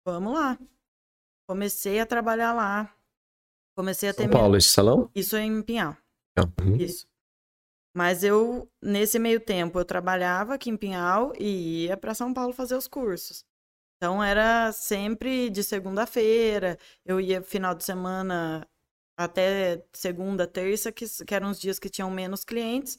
[0.05, 0.59] Vamos lá.
[1.47, 2.95] Comecei a trabalhar lá.
[3.75, 4.23] Comecei a ter.
[4.23, 5.09] São Paulo, esse salão?
[5.15, 5.95] Isso é em Pinhal.
[6.37, 6.75] Uhum.
[6.75, 7.07] Isso.
[7.95, 12.53] Mas eu, nesse meio tempo, eu trabalhava aqui em Pinhal e ia para São Paulo
[12.53, 13.45] fazer os cursos.
[14.01, 18.67] Então era sempre de segunda-feira, eu ia final de semana
[19.15, 22.97] até segunda, terça, que, que eram os dias que tinham menos clientes,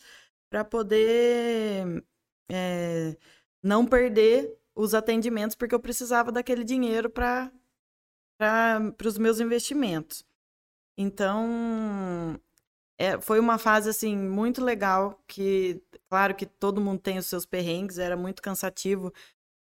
[0.49, 2.05] para poder
[2.49, 3.17] é,
[3.61, 7.51] não perder os atendimentos, porque eu precisava daquele dinheiro para
[9.05, 10.25] os meus investimentos.
[10.97, 12.41] Então,
[12.97, 17.45] é, foi uma fase assim muito legal que claro que todo mundo tem os seus
[17.45, 19.13] perrengues era muito cansativo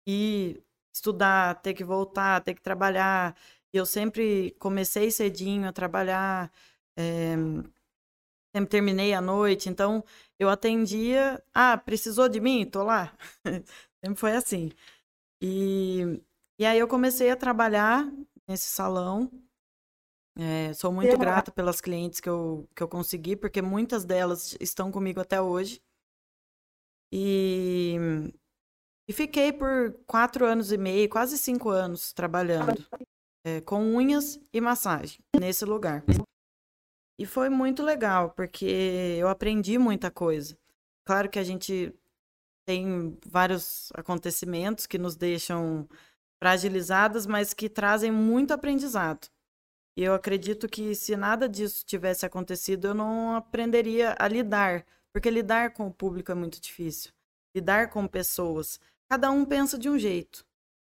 [0.08, 0.62] e
[0.96, 3.36] estudar ter que voltar ter que trabalhar
[3.78, 6.52] eu sempre comecei cedinho a trabalhar,
[6.98, 7.36] é,
[8.56, 10.04] sempre terminei à noite, então
[10.40, 12.66] eu atendia, ah, precisou de mim?
[12.66, 13.14] Tô lá.
[14.04, 14.72] sempre foi assim.
[15.42, 16.22] E,
[16.60, 18.10] e aí eu comecei a trabalhar
[18.48, 19.30] nesse salão.
[20.38, 24.92] É, sou muito grata pelas clientes que eu, que eu consegui, porque muitas delas estão
[24.92, 25.82] comigo até hoje.
[27.12, 27.98] E,
[29.08, 32.86] e fiquei por quatro anos e meio, quase cinco anos trabalhando
[33.46, 36.04] é, com unhas e massagem nesse lugar.
[37.18, 38.66] E foi muito legal, porque
[39.18, 40.58] eu aprendi muita coisa.
[41.06, 41.94] Claro que a gente
[42.66, 45.88] tem vários acontecimentos que nos deixam
[46.42, 49.30] fragilizadas, mas que trazem muito aprendizado.
[49.98, 55.30] E eu acredito que se nada disso tivesse acontecido, eu não aprenderia a lidar, porque
[55.30, 57.14] lidar com o público é muito difícil.
[57.56, 60.46] Lidar com pessoas, cada um pensa de um jeito.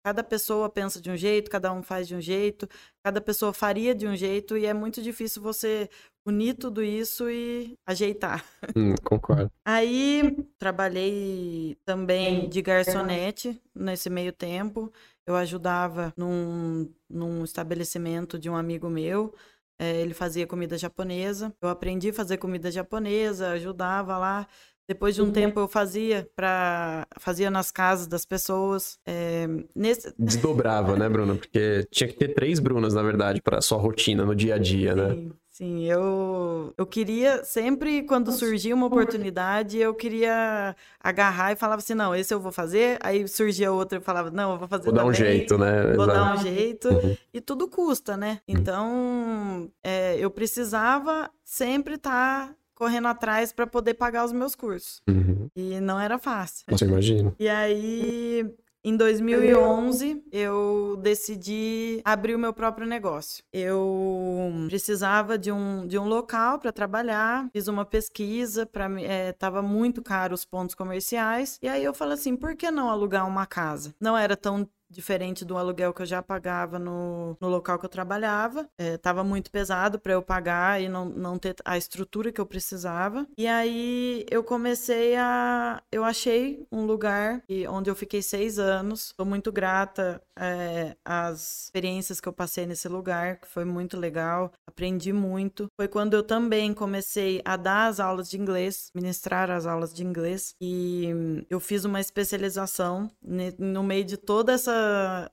[0.04, 2.68] Cada pessoa pensa de um jeito, cada um faz de um jeito,
[3.04, 5.88] cada pessoa faria de um jeito, e é muito difícil você
[6.26, 8.44] unir tudo isso e ajeitar.
[8.76, 9.52] Hum, concordo.
[9.64, 14.92] Aí trabalhei também de garçonete nesse meio tempo.
[15.26, 19.34] Eu ajudava num, num estabelecimento de um amigo meu.
[19.80, 21.54] É, ele fazia comida japonesa.
[21.62, 24.48] Eu aprendi a fazer comida japonesa, ajudava lá.
[24.88, 25.32] Depois de um uhum.
[25.32, 29.00] tempo eu fazia para fazia nas casas das pessoas.
[29.06, 30.14] É, nesse...
[30.20, 31.36] Desdobrava, né, Bruna?
[31.36, 34.96] Porque tinha que ter três Brunas, na verdade, para sua rotina no dia a dia,
[34.96, 35.14] né?
[35.14, 35.32] sim?
[35.62, 41.94] Sim, eu, eu queria sempre, quando surgia uma oportunidade, eu queria agarrar e falava assim,
[41.94, 42.98] não, esse eu vou fazer.
[43.00, 45.06] Aí surgia outra e falava, não, eu vou fazer Vou também.
[45.06, 45.94] dar um jeito, né?
[45.94, 46.08] Vou Exato.
[46.08, 46.90] dar um jeito.
[46.90, 47.18] Uhum.
[47.32, 48.40] E tudo custa, né?
[48.48, 48.56] Uhum.
[48.58, 55.04] Então, é, eu precisava sempre estar tá correndo atrás para poder pagar os meus cursos.
[55.08, 55.48] Uhum.
[55.56, 56.66] E não era fácil.
[56.68, 57.32] Você imagina.
[57.38, 58.44] E aí,
[58.84, 63.44] em 2011, eu decidi abrir o meu próprio negócio.
[63.54, 69.62] Eu precisava de um, de um local para trabalhar, fiz uma pesquisa, para é, tava
[69.62, 71.60] muito caro os pontos comerciais.
[71.62, 73.94] E aí eu falei assim, por que não alugar uma casa?
[74.02, 77.90] Não era tão diferente do aluguel que eu já pagava no, no local que eu
[77.90, 78.70] trabalhava.
[78.78, 82.46] Estava é, muito pesado para eu pagar e não, não ter a estrutura que eu
[82.46, 83.26] precisava.
[83.38, 85.82] E aí eu comecei a.
[85.92, 89.08] Eu achei um lugar onde eu fiquei seis anos.
[89.08, 94.52] Estou muito grata é, às experiências que eu passei nesse lugar, que foi muito legal.
[94.68, 95.68] Aprendi muito.
[95.76, 100.04] Foi quando eu também comecei a dar as aulas de inglês, ministrar as aulas de
[100.04, 100.56] inglês.
[100.60, 101.10] E
[101.50, 103.10] eu fiz uma especialização
[103.58, 104.81] no meio de toda essa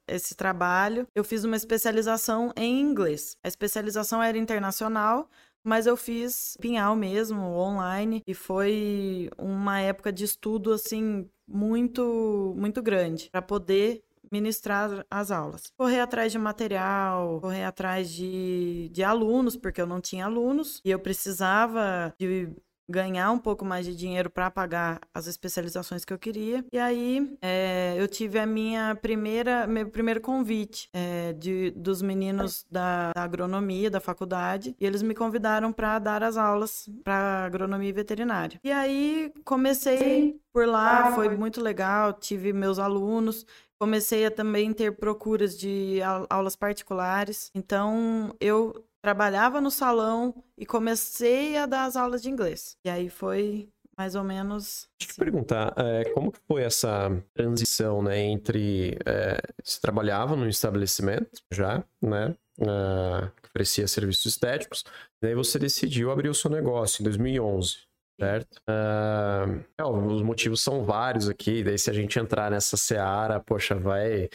[0.07, 3.37] esse trabalho, eu fiz uma especialização em inglês.
[3.43, 5.29] A especialização era internacional,
[5.63, 12.83] mas eu fiz pinhal mesmo, online, e foi uma época de estudo assim muito muito
[12.83, 15.73] grande para poder ministrar as aulas.
[15.77, 20.91] Correr atrás de material, correr atrás de, de alunos, porque eu não tinha alunos e
[20.91, 22.51] eu precisava de
[22.89, 26.65] ganhar um pouco mais de dinheiro para pagar as especializações que eu queria.
[26.73, 32.65] E aí é, eu tive a minha primeira, meu primeiro convite é, de, dos meninos
[32.71, 37.91] da, da, agronomia da faculdade e eles me convidaram para dar as aulas para agronomia
[37.91, 38.61] e veterinária.
[38.65, 43.47] E aí comecei por lá, foi muito legal, tive meus alunos.
[43.79, 47.49] Comecei a também ter procuras de aulas particulares.
[47.55, 52.77] Então, eu trabalhava no salão e comecei a dar as aulas de inglês.
[52.85, 53.69] E aí foi
[53.99, 54.89] mais ou menos.
[55.01, 60.37] Deixa eu te perguntar, é, como que foi essa transição, né, entre é, você trabalhava
[60.37, 64.85] no estabelecimento já, né, uh, que oferecia serviços estéticos,
[65.21, 67.79] daí você decidiu abrir o seu negócio em 2011,
[68.21, 68.61] certo?
[68.69, 73.75] Uh, é, os motivos são vários aqui, daí se a gente entrar nessa seara, poxa,
[73.75, 74.29] vai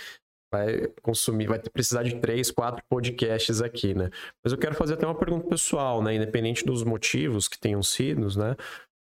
[0.54, 4.12] vai consumir, vai precisar de três, quatro podcasts aqui, né?
[4.44, 6.14] Mas eu quero fazer até uma pergunta pessoal, né?
[6.14, 8.56] Independente dos motivos que tenham sido, né?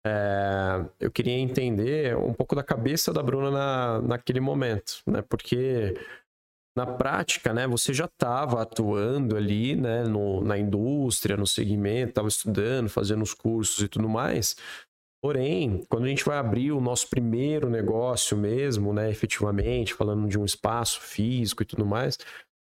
[0.06, 5.22] É, eu queria entender um pouco da cabeça da Bruna na, naquele momento, né?
[5.28, 5.94] Porque
[6.76, 12.26] na prática, né, você já estava atuando ali, né, no, na indústria, no segmento, estava
[12.26, 14.56] estudando, fazendo os cursos e tudo mais.
[15.24, 20.38] Porém, quando a gente vai abrir o nosso primeiro negócio mesmo, né, efetivamente, falando de
[20.38, 22.18] um espaço físico e tudo mais,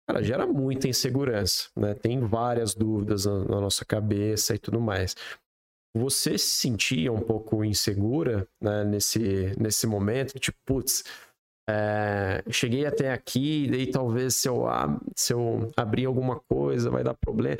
[0.08, 1.92] cara, gera muita insegurança, né?
[1.92, 5.14] Tem várias dúvidas na, na nossa cabeça e tudo mais.
[5.94, 10.38] Você se sentia um pouco insegura né, nesse, nesse momento?
[10.38, 11.04] Tipo, putz,
[11.68, 14.64] é, cheguei até aqui, daí talvez se eu,
[15.14, 17.58] se eu abrir alguma coisa vai dar problema.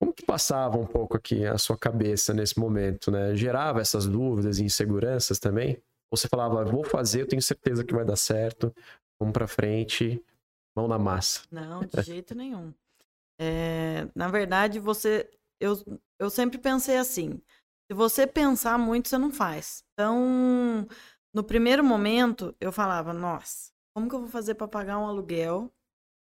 [0.00, 3.34] Como que passava um pouco aqui a sua cabeça nesse momento, né?
[3.34, 5.82] Gerava essas dúvidas e inseguranças também?
[6.10, 8.74] Ou você falava, vou fazer, eu tenho certeza que vai dar certo,
[9.20, 10.22] vamos para frente,
[10.76, 11.42] mão na massa?
[11.50, 12.72] Não, de jeito nenhum.
[13.40, 15.28] É, na verdade, você,
[15.60, 15.74] eu,
[16.18, 17.40] eu sempre pensei assim,
[17.90, 19.84] se você pensar muito, você não faz.
[19.92, 20.86] Então,
[21.34, 25.72] no primeiro momento, eu falava, nossa, como que eu vou fazer para pagar um aluguel?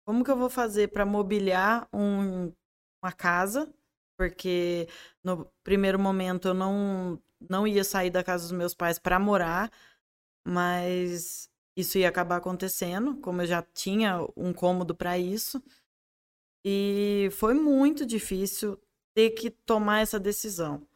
[0.06, 2.52] Como que eu vou fazer para mobiliar um
[3.06, 3.72] uma casa,
[4.18, 4.88] porque
[5.22, 9.70] no primeiro momento eu não, não ia sair da casa dos meus pais para morar,
[10.46, 15.62] mas isso ia acabar acontecendo, como eu já tinha um cômodo para isso.
[16.64, 18.80] E foi muito difícil
[19.14, 20.86] ter que tomar essa decisão.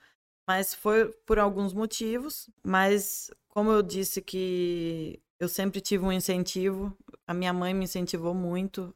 [0.48, 6.96] Mas foi por alguns motivos, mas como eu disse que eu sempre tive um incentivo,
[7.24, 8.92] a minha mãe me incentivou muito,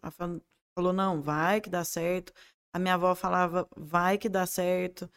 [0.77, 2.33] falou não, vai que dá certo
[2.75, 5.09] a minha avó falava, vai que dá certo.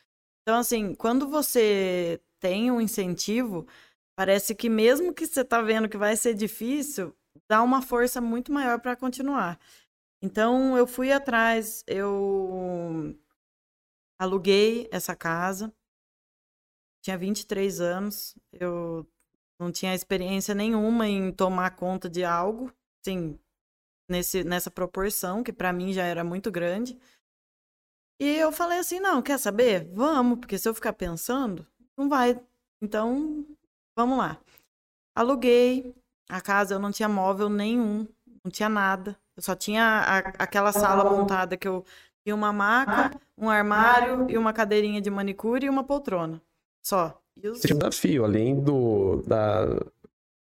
[0.43, 3.67] Então, assim, quando você tem um incentivo,
[4.15, 7.15] parece que mesmo que você tá vendo que vai ser difícil,
[7.49, 9.59] dá uma força muito maior para continuar.
[10.21, 13.15] Então, eu fui atrás, eu
[14.19, 15.73] aluguei essa casa,
[17.03, 19.07] tinha 23 anos, eu
[19.59, 22.71] não tinha experiência nenhuma em tomar conta de algo,
[23.03, 23.39] sim,
[24.09, 26.97] nesse, nessa proporção, que para mim já era muito grande.
[28.19, 29.87] E eu falei assim: não, quer saber?
[29.93, 31.65] Vamos, porque se eu ficar pensando,
[31.97, 32.39] não vai.
[32.81, 33.45] Então,
[33.95, 34.37] vamos lá.
[35.15, 35.95] Aluguei
[36.29, 38.07] a casa, eu não tinha móvel nenhum,
[38.43, 39.17] não tinha nada.
[39.35, 41.85] Eu só tinha a, aquela sala montada que eu
[42.23, 46.41] tinha uma maca, um armário e uma cadeirinha de manicure e uma poltrona.
[46.85, 47.21] Só.
[47.41, 47.63] E os...
[47.65, 49.21] Um desafio, além do.
[49.27, 49.65] Da...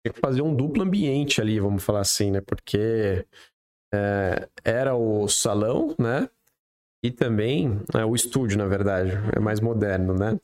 [0.04, 2.40] Que fazer um duplo ambiente ali, vamos falar assim, né?
[2.40, 3.26] Porque
[3.92, 6.28] é, era o salão, né?
[7.03, 10.38] E também é, o estúdio, na verdade, é mais moderno, né?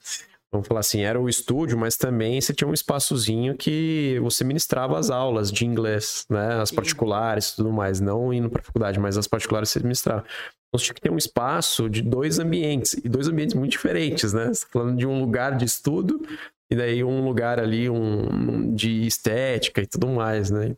[0.50, 4.98] Vamos falar assim, era o estúdio, mas também você tinha um espaçozinho que você ministrava
[4.98, 6.60] as aulas de inglês, né?
[6.60, 10.20] As particulares e tudo mais, não indo para a faculdade, mas as particulares você ministrava.
[10.20, 14.32] Então você tinha que ter um espaço de dois ambientes, e dois ambientes muito diferentes,
[14.32, 14.54] né?
[14.54, 16.22] Você tá falando de um lugar de estudo
[16.70, 20.76] e daí um lugar ali um, de estética e tudo mais, né?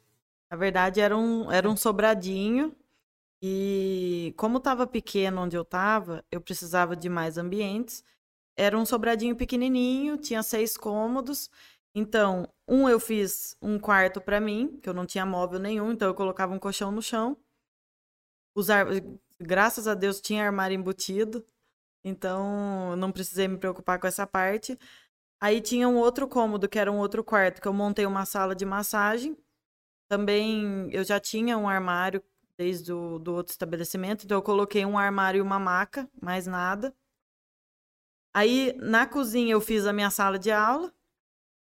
[0.51, 2.72] Na verdade, era um, era um sobradinho.
[3.43, 8.05] E como estava pequeno onde eu estava, eu precisava de mais ambientes.
[8.57, 11.51] Era um sobradinho pequenininho, tinha seis cômodos.
[11.95, 16.09] Então, um eu fiz um quarto para mim, que eu não tinha móvel nenhum, então
[16.09, 17.36] eu colocava um colchão no chão.
[18.55, 18.86] Usar,
[19.41, 21.45] graças a Deus tinha armário embutido,
[22.05, 24.78] então não precisei me preocupar com essa parte.
[25.41, 28.55] Aí tinha um outro cômodo, que era um outro quarto, que eu montei uma sala
[28.55, 29.36] de massagem.
[30.09, 32.22] Também eu já tinha um armário
[32.59, 36.93] desde o do outro estabelecimento, então eu coloquei um armário e uma maca, mais nada.
[38.35, 40.93] Aí na cozinha eu fiz a minha sala de aula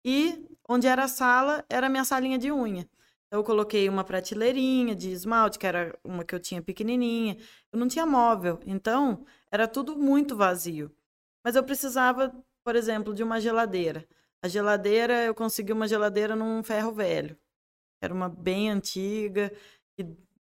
[0.05, 2.89] e onde era a sala era a minha salinha de unha.
[3.27, 7.39] Então eu coloquei uma prateleirinha de esmalte, que era uma que eu tinha pequenininha.
[7.73, 10.95] Eu não tinha móvel, então era tudo muito vazio.
[11.45, 14.07] Mas eu precisava, por exemplo, de uma geladeira.
[14.43, 17.39] A geladeira, eu consegui uma geladeira num ferro velho.
[18.03, 19.51] Era uma bem antiga,
[19.97, 20.05] que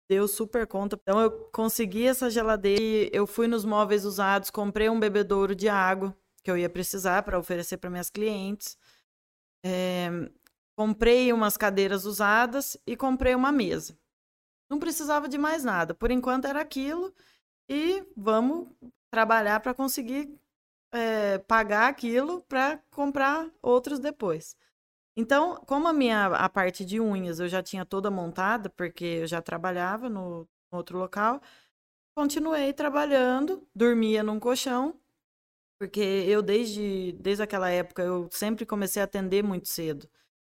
[0.09, 0.97] deu super conta.
[1.01, 6.15] Então eu consegui essa geladeira, eu fui nos móveis usados, comprei um bebedouro de água
[6.43, 8.77] que eu ia precisar para oferecer para minhas clientes.
[9.65, 10.09] É,
[10.77, 13.97] comprei umas cadeiras usadas e comprei uma mesa.
[14.69, 15.93] Não precisava de mais nada.
[15.93, 17.13] Por enquanto era aquilo
[17.69, 18.67] e vamos
[19.11, 20.33] trabalhar para conseguir
[20.91, 24.55] é, pagar aquilo para comprar outros depois.
[25.19, 29.27] Então, como a minha a parte de unhas eu já tinha toda montada, porque eu
[29.27, 31.41] já trabalhava no, no outro local,
[32.15, 34.99] continuei trabalhando, dormia num colchão,
[35.79, 40.09] porque eu desde, desde aquela época eu sempre comecei a atender muito cedo.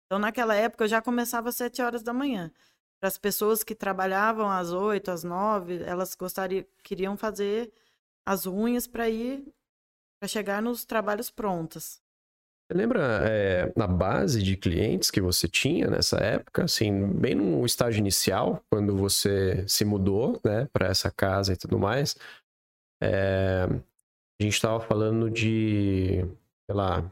[0.08, 2.52] Então, naquela época eu já começava às sete horas da manhã.
[3.00, 7.74] Para as pessoas que trabalhavam às oito, às nove, elas gostariam, queriam fazer
[8.26, 9.46] as unhas para ir
[10.20, 12.05] para chegar nos trabalhos prontas.
[12.68, 17.64] Você lembra é, na base de clientes que você tinha nessa época, assim, bem no
[17.64, 22.16] estágio inicial, quando você se mudou, né, para essa casa e tudo mais?
[23.04, 26.22] É, a gente estava falando de,
[26.66, 27.04] sei lá,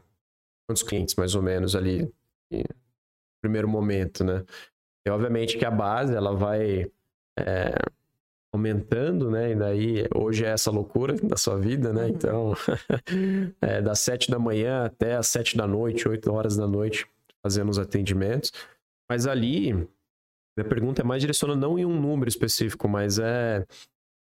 [0.66, 2.02] quantos clientes mais ou menos ali,
[2.50, 2.64] no
[3.40, 4.44] primeiro momento, né?
[5.06, 6.90] E obviamente que a base ela vai
[7.38, 7.74] é,
[8.54, 9.50] aumentando, né?
[9.52, 12.04] E daí hoje é essa loucura da sua vida, né?
[12.04, 12.08] Uhum.
[12.08, 12.54] Então,
[13.60, 17.06] é, das sete da manhã até as sete da noite, oito horas da noite,
[17.42, 18.52] fazendo os atendimentos.
[19.10, 19.72] Mas ali,
[20.56, 23.66] a pergunta é mais direcionada não em um número específico, mas é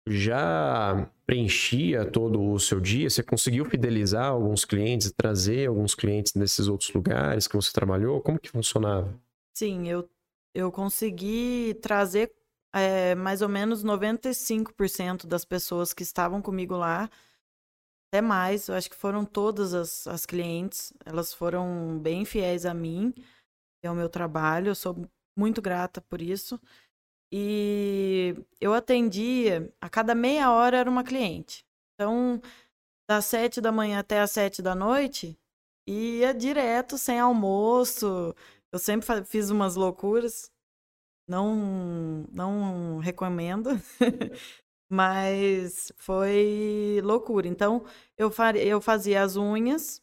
[0.08, 3.10] já preenchia todo o seu dia?
[3.10, 8.22] Você conseguiu fidelizar alguns clientes, trazer alguns clientes desses outros lugares que você trabalhou?
[8.22, 9.14] Como que funcionava?
[9.56, 10.08] Sim, eu,
[10.54, 12.32] eu consegui trazer
[12.76, 17.10] é, mais ou menos 95% das pessoas que estavam comigo lá,
[18.12, 22.74] até mais, eu acho que foram todas as, as clientes, elas foram bem fiéis a
[22.74, 23.14] mim
[23.84, 24.96] e ao meu trabalho, eu sou
[25.38, 26.60] muito grata por isso.
[27.32, 31.66] E eu atendia, a cada meia hora era uma cliente.
[31.94, 32.42] Então,
[33.10, 35.38] das sete da manhã até as sete da noite,
[35.88, 38.36] ia direto, sem almoço.
[38.72, 40.52] Eu sempre fiz umas loucuras.
[41.28, 43.70] Não, não recomendo,
[44.90, 47.48] mas foi loucura.
[47.48, 47.84] Então,
[48.18, 48.32] eu,
[48.64, 50.02] eu fazia as unhas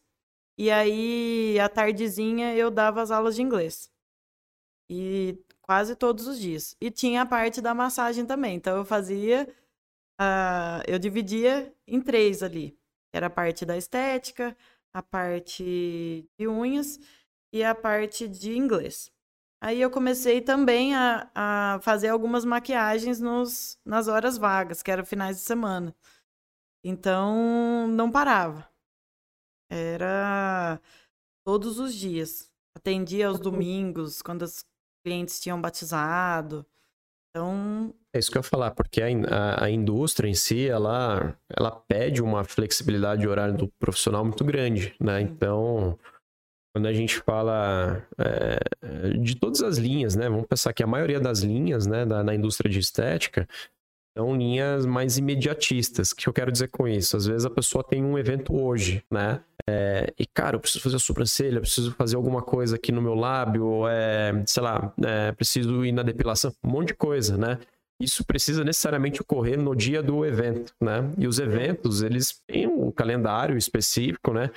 [0.58, 3.90] e aí, à tardezinha, eu dava as aulas de inglês.
[4.90, 6.76] E quase todos os dias.
[6.80, 8.56] E tinha a parte da massagem também.
[8.56, 9.48] Então, eu fazia,
[10.20, 12.78] uh, eu dividia em três ali.
[13.14, 14.56] Era a parte da estética,
[14.94, 16.98] a parte de unhas
[17.52, 19.11] e a parte de inglês.
[19.64, 25.04] Aí eu comecei também a, a fazer algumas maquiagens nos, nas horas vagas, que eram
[25.04, 25.94] finais de semana.
[26.84, 28.68] Então, não parava.
[29.70, 30.80] Era
[31.46, 32.50] todos os dias.
[32.76, 34.64] Atendia aos domingos, quando os
[35.06, 36.66] clientes tinham batizado.
[37.30, 37.94] Então.
[38.12, 41.70] É isso que eu ia falar, porque a, a, a, indústria em si, ela, ela
[41.70, 45.20] pede uma flexibilidade de horário do profissional muito grande, né?
[45.20, 45.96] Então,
[46.72, 50.28] quando a gente fala é, de todas as linhas, né?
[50.28, 53.46] Vamos pensar que a maioria das linhas, né, da, na indústria de estética,
[54.16, 56.10] são linhas mais imediatistas.
[56.10, 57.16] O que eu quero dizer com isso?
[57.16, 59.40] Às vezes a pessoa tem um evento hoje, né?
[59.66, 63.14] É, e, cara, eu preciso fazer a sobrancelha, preciso fazer alguma coisa aqui no meu
[63.14, 67.58] lábio, é, sei lá, é, preciso ir na depilação, um monte de coisa, né?
[68.00, 71.08] Isso precisa necessariamente ocorrer no dia do evento, né?
[71.16, 74.50] E os eventos, eles têm um calendário específico, né?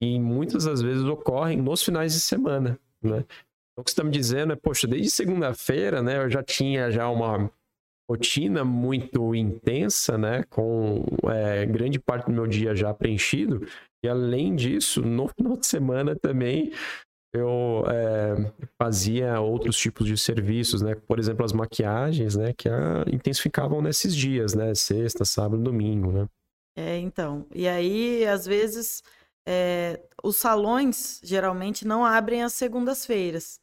[0.00, 3.24] E muitas das vezes ocorrem nos finais de semana, né?
[3.72, 6.90] Então, o que você está me dizendo é, poxa, desde segunda-feira, né, eu já tinha
[6.90, 7.50] já uma
[8.10, 13.66] rotina muito intensa, né, com é, grande parte do meu dia já preenchido,
[14.04, 16.72] e além disso, no final de semana também
[17.32, 20.96] eu é, fazia outros tipos de serviços, né?
[21.06, 22.52] Por exemplo, as maquiagens, né?
[22.52, 24.74] Que a, intensificavam nesses dias, né?
[24.74, 26.26] Sexta, sábado, domingo, né?
[26.76, 27.46] É, então.
[27.54, 29.02] E aí, às vezes,
[29.52, 33.60] é, os salões geralmente não abrem às segundas-feiras.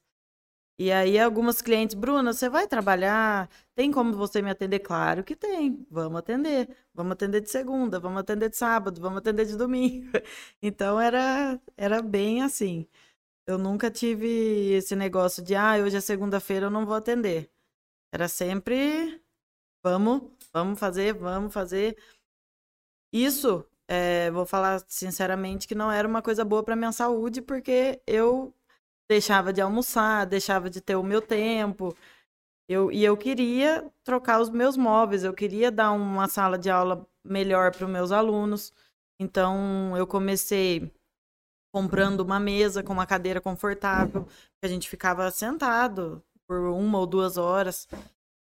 [0.80, 3.50] E aí, algumas clientes, Bruna, você vai trabalhar?
[3.74, 4.80] Tem como você me atender?
[4.80, 5.86] Claro que tem.
[5.90, 6.70] Vamos atender.
[6.94, 10.12] Vamos atender de segunda, vamos atender de sábado, vamos atender de domingo.
[10.62, 12.88] Então, era, era bem assim.
[13.48, 17.50] Eu nunca tive esse negócio de, ah, hoje é segunda-feira, eu não vou atender.
[18.12, 19.22] Era sempre,
[19.84, 20.24] vamos,
[20.54, 21.98] vamos fazer, vamos fazer.
[23.12, 28.02] Isso, é, vou falar sinceramente que não era uma coisa boa para minha saúde, porque
[28.06, 28.54] eu
[29.10, 31.96] deixava de almoçar, deixava de ter o meu tempo.
[32.70, 37.08] Eu, e eu queria trocar os meus móveis, eu queria dar uma sala de aula
[37.24, 38.74] melhor para os meus alunos.
[39.20, 40.92] Então, eu comecei
[41.74, 47.06] comprando uma mesa com uma cadeira confortável, que a gente ficava sentado por uma ou
[47.06, 47.88] duas horas.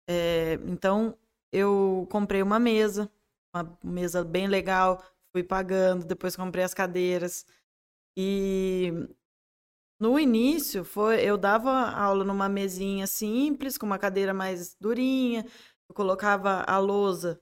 [0.10, 1.18] É, então,
[1.54, 3.10] eu comprei uma mesa,
[3.56, 5.02] uma mesa bem legal,
[5.32, 7.46] fui pagando, depois comprei as cadeiras.
[8.18, 8.92] E
[10.00, 15.46] no início foi, eu dava aula numa mesinha simples, com uma cadeira mais durinha,
[15.90, 17.42] eu colocava a lousa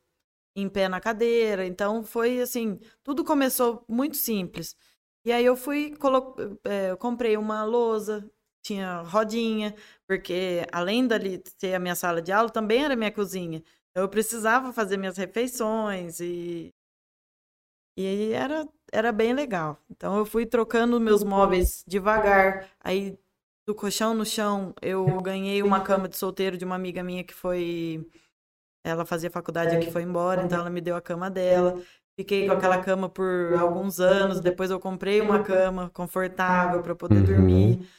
[0.55, 4.75] em pé na cadeira, então foi assim, tudo começou muito simples.
[5.25, 6.35] E aí eu fui, colo...
[6.65, 8.29] é, eu comprei uma lousa,
[8.63, 9.75] tinha rodinha,
[10.07, 13.63] porque além dali ter a minha sala de aula, também era minha cozinha.
[13.91, 16.73] Então eu precisava fazer minhas refeições e
[17.97, 19.77] e era era bem legal.
[19.89, 22.67] Então eu fui trocando meus móveis devagar.
[22.79, 23.17] Aí
[23.67, 27.33] do colchão no chão, eu ganhei uma cama de solteiro de uma amiga minha que
[27.33, 28.05] foi
[28.83, 31.81] ela fazia faculdade aqui, foi embora, então ela me deu a cama dela.
[32.17, 34.39] Fiquei com aquela cama por alguns anos.
[34.39, 37.23] Depois eu comprei uma cama confortável para poder uhum.
[37.25, 37.89] dormir.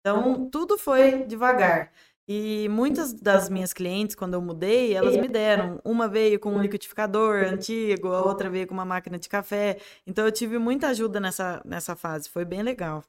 [0.00, 1.90] Então, tudo foi devagar.
[2.28, 5.80] E muitas das minhas clientes, quando eu mudei, elas me deram.
[5.84, 9.78] Uma veio com um liquidificador antigo, a outra veio com uma máquina de café.
[10.04, 12.28] Então, eu tive muita ajuda nessa, nessa fase.
[12.28, 13.04] Foi bem legal.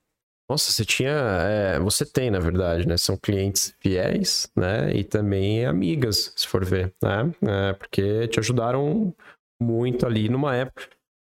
[0.47, 1.09] Nossa, você tinha.
[1.11, 2.95] É, você tem, na verdade, né?
[2.95, 4.91] São clientes fiéis, né?
[4.95, 7.33] E também amigas, se for ver, né?
[7.41, 9.13] É, porque te ajudaram
[9.59, 10.87] muito ali numa época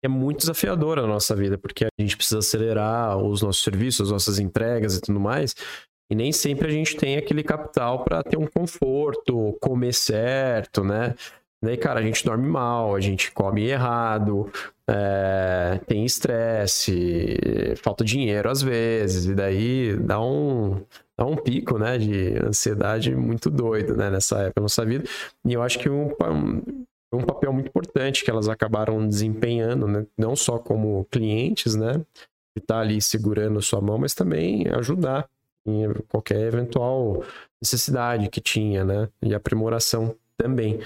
[0.03, 4.13] é muito desafiadora na nossa vida, porque a gente precisa acelerar os nossos serviços, as
[4.13, 5.55] nossas entregas e tudo mais.
[6.11, 11.15] E nem sempre a gente tem aquele capital para ter um conforto, comer certo, né?
[11.63, 14.51] Daí, cara, a gente dorme mal, a gente come errado,
[14.89, 17.37] é, tem estresse,
[17.83, 20.81] falta dinheiro às vezes, e daí dá um,
[21.17, 25.05] dá um pico, né, de ansiedade muito doido, né, nessa época da nossa vida.
[25.45, 26.11] E eu acho que um,
[27.13, 30.07] um papel muito importante que elas acabaram desempenhando, né?
[30.17, 32.01] não só como clientes, né,
[32.57, 35.29] estar tá ali segurando sua mão, mas também ajudar
[36.09, 37.25] qualquer eventual
[37.61, 40.81] necessidade que tinha, né, e aprimoração também.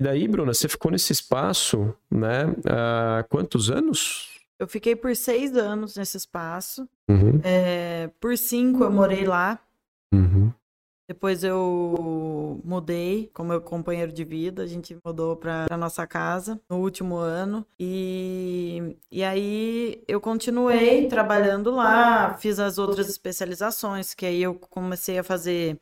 [0.00, 4.28] E daí, Bruna, você ficou nesse espaço, né, há quantos anos?
[4.58, 6.86] Eu fiquei por seis anos nesse espaço.
[7.08, 7.40] Uhum.
[7.42, 9.58] É, por cinco eu morei lá.
[10.12, 10.52] Uhum.
[11.10, 16.78] Depois eu mudei com meu companheiro de vida, a gente mudou para nossa casa no
[16.78, 17.66] último ano.
[17.80, 25.18] E, e aí eu continuei trabalhando lá, fiz as outras especializações, que aí eu comecei
[25.18, 25.80] a fazer,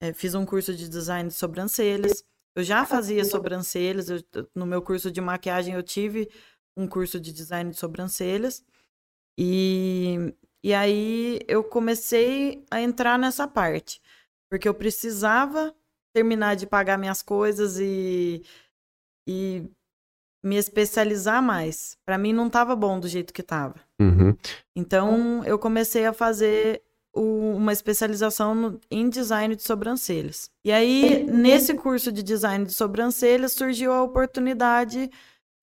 [0.00, 2.24] é, fiz um curso de design de sobrancelhas.
[2.56, 4.18] Eu já fazia sobrancelhas, eu,
[4.56, 6.28] no meu curso de maquiagem eu tive
[6.76, 8.60] um curso de design de sobrancelhas.
[9.38, 14.02] E, e aí eu comecei a entrar nessa parte
[14.54, 15.74] porque eu precisava
[16.14, 18.40] terminar de pagar minhas coisas e,
[19.28, 19.68] e
[20.44, 21.98] me especializar mais.
[22.06, 23.74] Para mim não estava bom do jeito que estava.
[24.00, 24.36] Uhum.
[24.76, 30.48] Então eu comecei a fazer o, uma especialização no, em design de sobrancelhas.
[30.64, 35.10] E aí nesse curso de design de sobrancelhas surgiu a oportunidade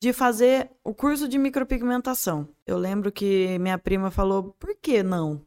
[0.04, 2.50] de fazer o curso de micropigmentação.
[2.68, 5.42] Eu lembro que minha prima falou: "Por que não?"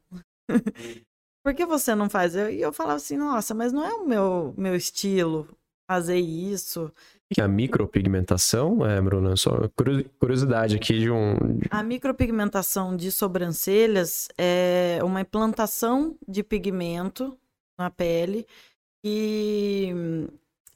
[1.45, 2.35] Por que você não faz?
[2.35, 5.47] E eu, eu falava assim, nossa, mas não é o meu, meu estilo
[5.87, 6.91] fazer isso.
[7.37, 9.69] E a micropigmentação, é, Bruna, só
[10.19, 11.35] curiosidade aqui de um...
[11.71, 17.37] A micropigmentação de sobrancelhas é uma implantação de pigmento
[17.79, 18.47] na pele
[19.05, 19.93] e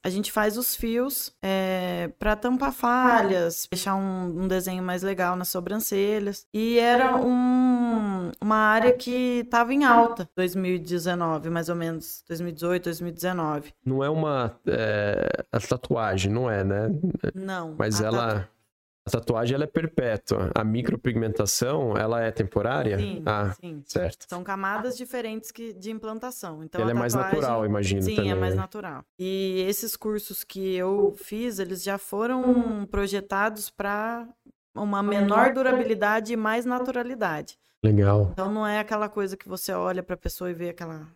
[0.03, 5.37] a gente faz os fios é, para tampar falhas, deixar um, um, desenho mais legal
[5.37, 6.47] nas sobrancelhas.
[6.53, 13.75] E era um, uma área que estava em alta 2019, mais ou menos, 2018, 2019.
[13.85, 16.89] Não é uma é, a tatuagem, não é, né?
[17.35, 17.75] Não.
[17.79, 18.29] Mas ela.
[18.29, 18.58] Tatu
[19.09, 20.51] A tatuagem ela é perpétua.
[20.55, 22.99] A micropigmentação, ela é temporária?
[22.99, 23.83] Sim, ah, sim.
[23.87, 24.27] certo.
[24.29, 26.63] São camadas diferentes que, de implantação.
[26.63, 28.31] Então, ela a é mais tatuagem- natural, imagino Sim, também.
[28.31, 28.61] é mais né?
[28.61, 29.03] natural.
[29.19, 34.29] E esses cursos que eu fiz, eles já foram projetados para
[34.77, 37.59] uma menor durabilidade e mais naturalidade.
[37.83, 38.29] Legal.
[38.33, 41.09] Então não é aquela coisa que você olha para a pessoa e vê aquela,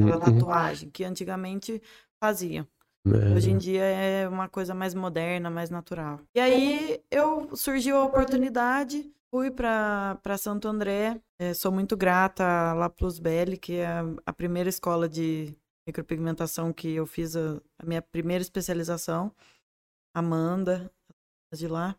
[0.00, 0.38] aquela Uhum.
[0.38, 1.82] tatuagem que antigamente
[2.18, 2.66] faziam.
[3.06, 3.34] É.
[3.34, 6.20] Hoje em dia é uma coisa mais moderna, mais natural.
[6.34, 11.20] E aí eu surgiu a oportunidade, fui para Santo André.
[11.40, 13.86] eh, sou muito grata à La Plus Belle, que é
[14.26, 19.32] a- primeira escola de micropigmentação que eu fiz a, a minha primeira especialização.
[20.14, 20.90] Amanda,
[21.54, 21.96] de lá.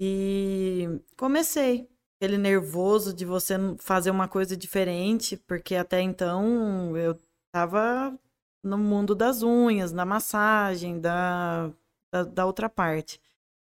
[0.00, 1.88] E comecei.
[2.20, 7.18] Aquele nervoso de você fazer uma coisa diferente, porque até então eu
[7.52, 8.16] tava
[8.62, 11.72] no mundo das unhas, da massagem, da,
[12.12, 13.20] da, da outra parte.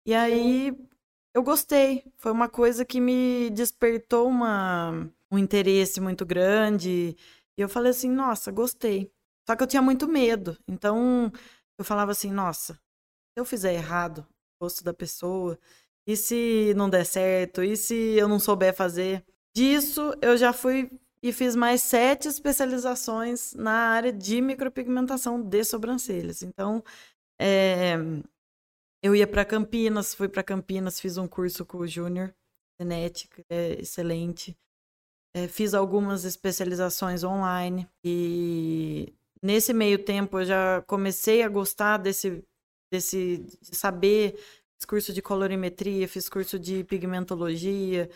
[0.06, 0.74] E aí
[1.34, 2.04] eu gostei.
[2.18, 7.16] Foi uma coisa que me despertou uma, um interesse muito grande.
[7.58, 9.12] E eu falei assim, nossa, gostei.
[9.48, 10.58] Só que eu tinha muito medo.
[10.68, 11.32] Então
[11.78, 14.26] eu falava assim, nossa, se eu fizer errado
[14.60, 15.60] o rosto da pessoa,
[16.08, 19.24] e se não der certo, e se eu não souber fazer?
[19.54, 20.90] Disso eu já fui
[21.22, 26.42] e fiz mais sete especializações na área de micropigmentação de sobrancelhas.
[26.44, 26.84] Então,
[27.40, 27.96] é,
[29.02, 32.34] eu ia para Campinas, fui para Campinas, fiz um curso com o Júnior
[32.80, 34.56] Genética, é excelente.
[35.36, 42.44] É, fiz algumas especializações online e nesse meio tempo eu já comecei a gostar desse,
[42.92, 44.34] desse de saber.
[44.78, 48.10] Fiz curso de colorimetria, fiz curso de pigmentologia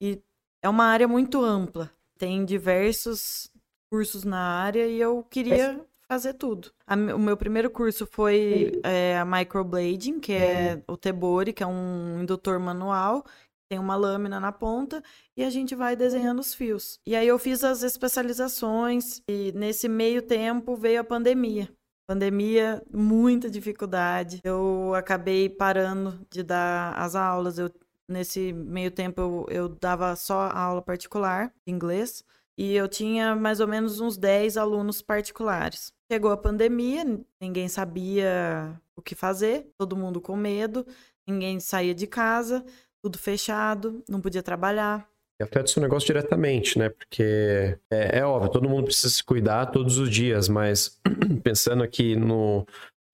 [0.00, 0.20] e
[0.62, 1.92] é uma área muito ampla.
[2.18, 3.50] Tem diversos
[3.90, 6.72] cursos na área e eu queria fazer tudo.
[6.86, 11.66] A o meu primeiro curso foi é, a microblading, que é o Tebori, que é
[11.66, 13.24] um indutor manual,
[13.70, 15.02] tem uma lâmina na ponta
[15.36, 16.98] e a gente vai desenhando os fios.
[17.06, 21.68] E aí eu fiz as especializações e nesse meio tempo veio a pandemia.
[22.08, 24.40] Pandemia, muita dificuldade.
[24.42, 27.58] Eu acabei parando de dar as aulas.
[27.58, 27.70] Eu,
[28.08, 32.24] nesse meio tempo eu, eu dava só aula particular inglês.
[32.56, 35.92] E eu tinha mais ou menos uns 10 alunos particulares.
[36.10, 37.04] Chegou a pandemia,
[37.40, 40.84] ninguém sabia o que fazer, todo mundo com medo,
[41.24, 42.64] ninguém saía de casa,
[43.00, 45.08] tudo fechado, não podia trabalhar.
[45.40, 46.88] E afeta o seu negócio diretamente, né?
[46.88, 51.00] Porque é, é óbvio, todo mundo precisa se cuidar todos os dias, mas
[51.44, 52.66] pensando aqui no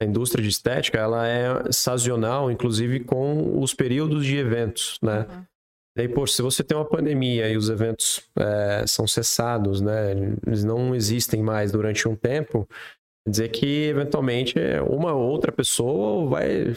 [0.02, 5.26] a indústria de estética, ela é sazonal, inclusive com os períodos de eventos, né?
[5.28, 5.44] Uhum.
[5.96, 10.12] Daí, pô, se você tem uma pandemia e os eventos é, são cessados, né?
[10.44, 12.68] Eles não existem mais durante um tempo,
[13.24, 14.54] quer dizer que eventualmente
[14.90, 16.76] uma ou outra pessoa vai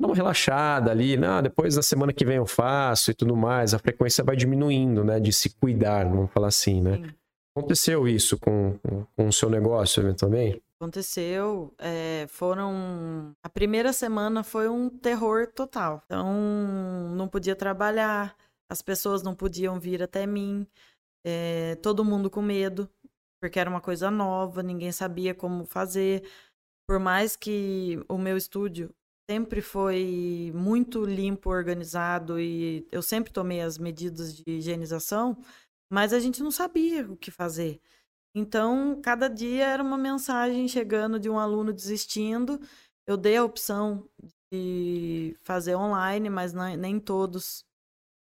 [0.00, 1.42] dar uma relaxada ali, né?
[1.42, 5.18] depois na semana que vem eu faço e tudo mais, a frequência vai diminuindo, né?
[5.18, 6.96] De se cuidar, vamos falar assim, né?
[6.98, 7.14] Sim.
[7.54, 10.62] Aconteceu isso com, com, com o seu negócio, eventualmente?
[10.82, 13.36] Aconteceu, é, foram.
[13.40, 16.02] A primeira semana foi um terror total.
[16.06, 16.34] Então,
[17.14, 18.36] não podia trabalhar,
[18.68, 20.66] as pessoas não podiam vir até mim,
[21.24, 22.90] é, todo mundo com medo,
[23.40, 26.28] porque era uma coisa nova, ninguém sabia como fazer.
[26.84, 28.92] Por mais que o meu estúdio
[29.30, 35.36] sempre foi muito limpo, organizado e eu sempre tomei as medidas de higienização,
[35.88, 37.80] mas a gente não sabia o que fazer.
[38.34, 42.58] Então, cada dia era uma mensagem chegando de um aluno desistindo.
[43.06, 44.08] Eu dei a opção
[44.52, 47.64] de fazer online, mas não- nem todos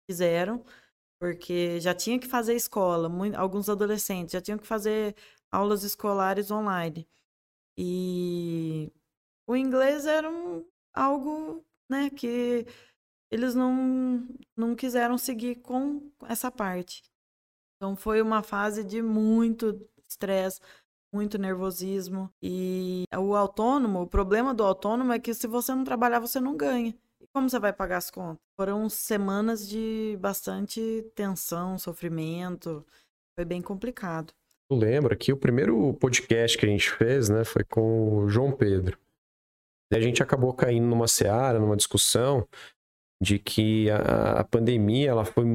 [0.10, 0.66] fizeram,
[1.20, 3.10] porque já tinha que fazer escola.
[3.10, 5.16] mui- alguns adolescentes já tinham que fazer
[5.52, 7.08] aulas escolares online.
[7.78, 8.91] E
[9.47, 12.66] o inglês era um- algo né, que
[13.32, 14.28] eles não,
[14.58, 17.04] não quiseram seguir com essa parte.
[17.78, 20.59] Então foi uma fase de muito estresse,
[21.14, 22.32] muito nervosismo.
[22.41, 26.55] E o autônomo, o problema do autônomo é que se você não trabalhar, você não
[26.55, 26.95] ganha.
[27.20, 28.41] E como você vai pagar as contas?
[28.55, 32.86] Foram semanas de bastante tensão, sofrimento.
[33.36, 34.34] Foi bem complicado.
[34.70, 38.51] Eu lembro que o primeiro podcast que a gente fez, né, foi com o João
[38.51, 38.97] Pedro.
[39.91, 42.47] E a gente acabou caindo numa seara, numa discussão
[43.22, 45.45] de que a, a pandemia ela foi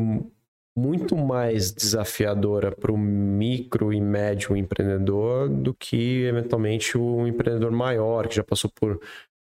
[0.77, 8.29] muito mais desafiadora para o micro e médio empreendedor do que eventualmente o empreendedor maior
[8.29, 9.01] que já passou por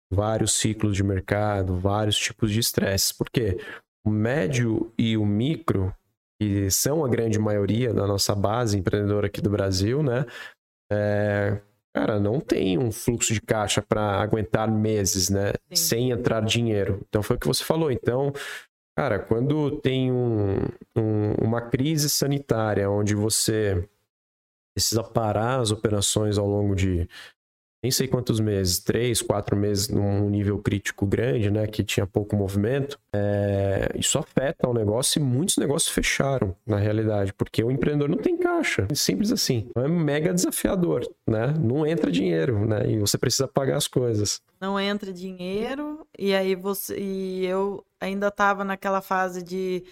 [0.08, 3.10] vários ciclos de mercado, vários tipos de estresses.
[3.10, 3.58] Por quê?
[4.06, 5.92] O médio e o micro,
[6.40, 10.24] que são a grande maioria da nossa base empreendedora aqui do Brasil, né?
[10.92, 11.60] É,
[11.92, 15.54] cara, não tem um fluxo de caixa para aguentar meses, né?
[15.70, 15.76] Sim.
[15.76, 17.00] Sem entrar dinheiro.
[17.08, 17.90] Então foi o que você falou.
[17.90, 18.32] Então,
[18.96, 20.56] cara, quando tem um,
[20.96, 23.86] um, uma crise sanitária onde você
[24.74, 27.08] precisa parar as operações ao longo de
[27.82, 32.34] nem sei quantos meses, três, quatro meses num nível crítico grande, né, que tinha pouco
[32.34, 38.08] movimento, é, isso afeta o negócio e muitos negócios fecharam, na realidade, porque o empreendedor
[38.08, 39.68] não tem caixa, simples assim.
[39.70, 41.54] Então é mega desafiador, né?
[41.60, 42.90] Não entra dinheiro, né?
[42.90, 44.40] E você precisa pagar as coisas.
[44.60, 49.84] Não entra dinheiro e aí você e eu ainda estava naquela fase de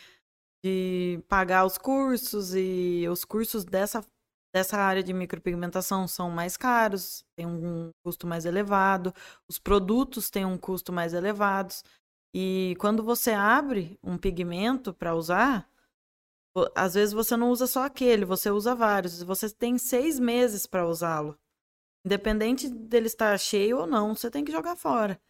[0.65, 4.03] de pagar os cursos e os cursos dessa
[4.55, 9.13] dessa área de micropigmentação são mais caros, tem um custo mais elevado,
[9.49, 11.75] os produtos têm um custo mais elevado.
[12.33, 15.69] E quando você abre um pigmento para usar,
[16.75, 19.23] às vezes você não usa só aquele, você usa vários.
[19.23, 21.37] Você tem seis meses para usá-lo.
[22.07, 25.21] Independente dele estar cheio ou não, você tem que jogar fora.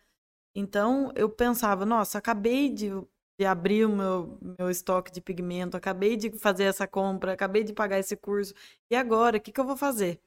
[0.55, 2.91] Então eu pensava, nossa, acabei de
[3.39, 7.73] de abrir o meu, meu estoque de pigmento, acabei de fazer essa compra, acabei de
[7.73, 8.55] pagar esse curso.
[8.91, 10.21] E agora, o que, que eu vou fazer?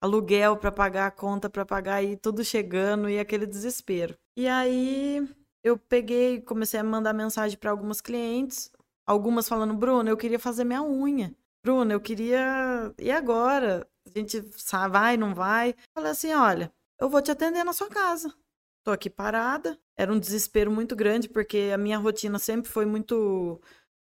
[0.00, 4.16] Aluguel para pagar, conta para pagar e tudo chegando e aquele desespero.
[4.36, 5.28] E aí
[5.62, 8.70] eu peguei, comecei a mandar mensagem para algumas clientes,
[9.06, 11.34] algumas falando: Bruno, eu queria fazer minha unha.
[11.64, 12.94] Bruno, eu queria.
[12.98, 13.88] E agora?
[14.06, 14.40] A gente
[14.90, 15.74] vai, não vai?
[15.94, 18.32] Falei assim: olha, eu vou te atender na sua casa.
[18.88, 19.78] Tô aqui parada.
[19.98, 23.60] Era um desespero muito grande, porque a minha rotina sempre foi muito,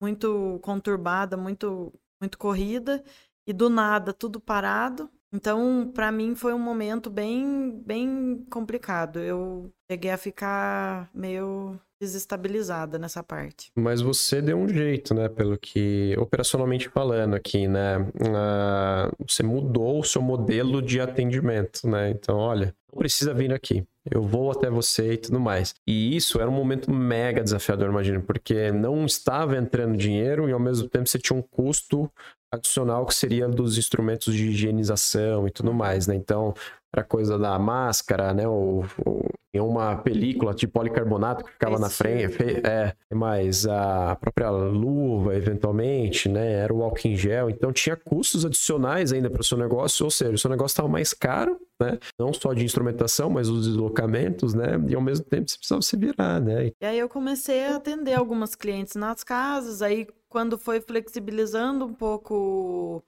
[0.01, 3.03] muito conturbada, muito, muito corrida.
[3.45, 5.11] E do nada, tudo parado.
[5.31, 9.19] Então, para mim foi um momento bem, bem complicado.
[9.19, 13.71] Eu cheguei a ficar meio desestabilizada nessa parte.
[13.75, 15.29] Mas você deu um jeito, né?
[15.29, 17.99] Pelo que operacionalmente falando aqui, né?
[17.99, 22.09] Uh, você mudou o seu modelo de atendimento, né?
[22.09, 25.73] Então, olha, não precisa vir aqui eu vou até você e tudo mais.
[25.87, 30.59] E isso era um momento mega desafiador, imagina, porque não estava entrando dinheiro e ao
[30.59, 32.11] mesmo tempo você tinha um custo
[32.51, 36.15] adicional que seria dos instrumentos de higienização e tudo mais, né?
[36.15, 36.53] Então,
[36.93, 38.47] para coisa da máscara, né?
[38.47, 39.25] Ou, ou
[39.55, 46.29] uma película de policarbonato que ficava Esse na frente, é, mais a própria luva, eventualmente,
[46.29, 46.53] né?
[46.53, 50.11] Era o álcool em gel, então tinha custos adicionais ainda para o seu negócio, ou
[50.11, 51.97] seja, o seu negócio estava mais caro, né?
[52.19, 54.79] Não só de instrumentação, mas os deslocamentos, né?
[54.87, 56.71] E ao mesmo tempo você precisava se virar, né?
[56.79, 61.93] E aí eu comecei a atender algumas clientes nas casas, aí quando foi flexibilizando um
[61.93, 63.03] pouco o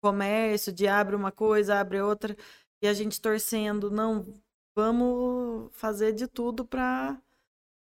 [0.00, 2.36] comércio, de abre uma coisa, abre outra,
[2.86, 4.24] e a gente torcendo, não,
[4.76, 7.20] vamos fazer de tudo para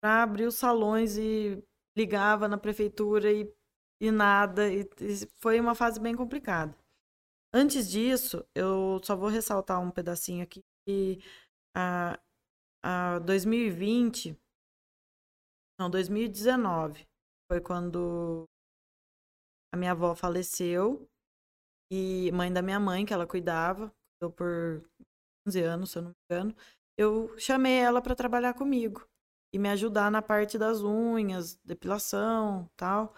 [0.04, 1.64] abrir os salões e
[1.98, 3.50] ligava na prefeitura e,
[4.02, 6.76] e nada, e, e foi uma fase bem complicada.
[7.54, 11.24] Antes disso, eu só vou ressaltar um pedacinho aqui que
[11.74, 12.20] a,
[12.84, 14.38] a 2020,
[15.80, 17.08] não, 2019
[17.50, 18.44] foi quando
[19.74, 21.10] a minha avó faleceu
[21.90, 23.94] e mãe da minha mãe, que ela cuidava,
[24.30, 24.84] por
[25.48, 26.56] 11 anos, se eu não me engano.
[26.98, 29.08] Eu chamei ela para trabalhar comigo
[29.54, 33.16] e me ajudar na parte das unhas, depilação, tal.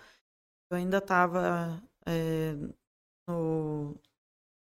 [0.72, 2.74] Eu ainda estava é, eh,
[3.28, 3.96] no,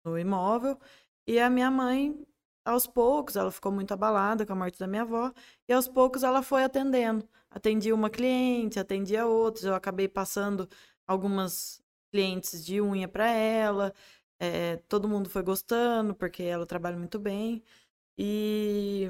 [0.06, 0.80] no imóvel
[1.28, 2.26] e a minha mãe
[2.66, 5.34] aos poucos, ela ficou muito abalada com a morte da minha avó,
[5.68, 7.28] e aos poucos ela foi atendendo.
[7.50, 10.68] Atendia uma cliente, atendia outras, eu acabei passando
[11.06, 11.82] algumas
[12.12, 13.94] clientes de unha para ela.
[14.44, 17.64] É, todo mundo foi gostando, porque ela trabalha muito bem.
[18.18, 19.08] E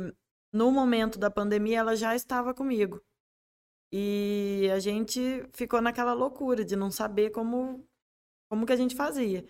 [0.52, 3.02] no momento da pandemia, ela já estava comigo.
[3.92, 5.20] E a gente
[5.54, 7.84] ficou naquela loucura de não saber como,
[8.50, 9.46] como que a gente fazia.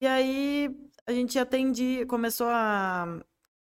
[0.00, 0.70] E aí
[1.06, 3.20] a gente atendia, começou a.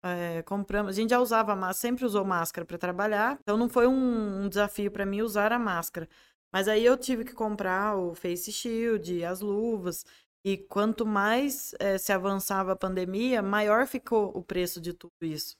[0.03, 4.43] É, compramos, a gente já usava, sempre usou máscara para trabalhar, então não foi um,
[4.45, 6.07] um desafio para mim usar a máscara.
[6.53, 10.05] Mas aí eu tive que comprar o face shield, as luvas.
[10.47, 15.57] E quanto mais é, se avançava a pandemia, maior ficou o preço de tudo isso.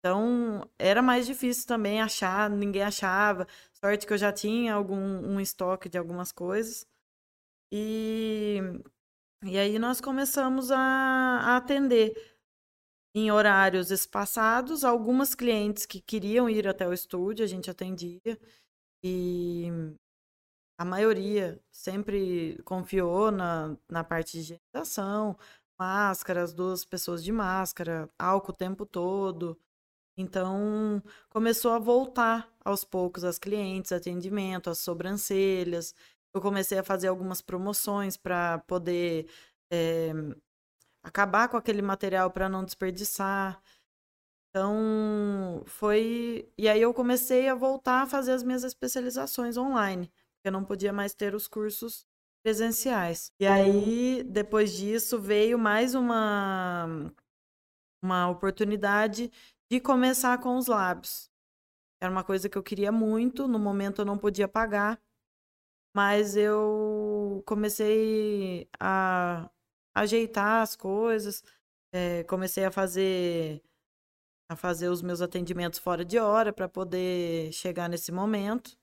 [0.00, 3.46] Então, era mais difícil também achar, ninguém achava.
[3.72, 6.84] Sorte que eu já tinha algum um estoque de algumas coisas.
[7.72, 8.58] E,
[9.44, 12.12] e aí nós começamos a, a atender
[13.14, 14.82] em horários espaçados.
[14.84, 18.20] Algumas clientes que queriam ir até o estúdio, a gente atendia.
[19.04, 19.68] E
[20.80, 25.36] a maioria sempre confiou na, na parte de higienização,
[25.78, 29.60] máscaras, duas pessoas de máscara, álcool o tempo todo.
[30.16, 35.94] Então, começou a voltar aos poucos as clientes, atendimento, as sobrancelhas.
[36.34, 39.28] Eu comecei a fazer algumas promoções para poder
[39.70, 40.12] é,
[41.02, 43.62] acabar com aquele material para não desperdiçar.
[44.50, 46.50] Então, foi.
[46.58, 50.10] E aí eu comecei a voltar a fazer as minhas especializações online,
[50.40, 52.06] porque eu não podia mais ter os cursos
[52.42, 53.30] presenciais.
[53.38, 57.12] E aí, depois disso, veio mais uma,
[58.02, 59.30] uma oportunidade
[59.70, 61.30] de começar com os lábios.
[62.02, 64.98] Era uma coisa que eu queria muito, no momento eu não podia pagar,
[65.94, 69.50] mas eu comecei a
[69.94, 71.44] ajeitar as coisas,
[71.92, 73.62] é, comecei a fazer
[74.50, 78.76] a fazer os meus atendimentos fora de hora para poder chegar nesse momento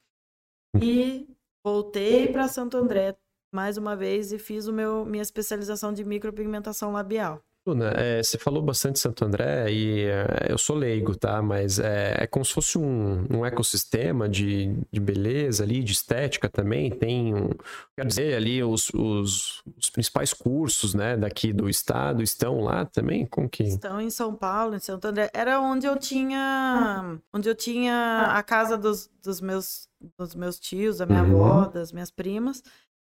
[0.82, 1.37] e
[1.68, 3.18] voltei para Santo André
[3.52, 7.44] mais uma vez e fiz o meu minha especialização de micropigmentação labial.
[7.68, 11.42] Bruna, é, você falou bastante Santo André e é, eu sou leigo, tá?
[11.42, 16.48] Mas é, é como se fosse um, um ecossistema de, de beleza ali, de estética
[16.48, 16.90] também.
[16.90, 17.50] Tem, um,
[17.94, 23.26] quer dizer, ali os, os, os, principais cursos, né, daqui do estado estão lá também?
[23.26, 23.64] Como que...
[23.64, 25.30] Estão em São Paulo, em Santo André.
[25.34, 31.00] Era onde eu tinha, onde eu tinha a casa dos, dos meus dos meus tios,
[31.00, 31.44] da minha uhum.
[31.44, 32.62] avó, das minhas primas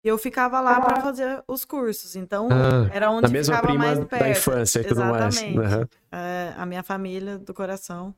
[0.08, 2.16] eu ficava lá para fazer os cursos.
[2.16, 4.22] Então, ah, era onde mesma ficava prima mais perto.
[4.22, 5.40] da infância e tudo mais.
[5.40, 5.86] Uhum.
[6.10, 8.14] É, a minha família do coração.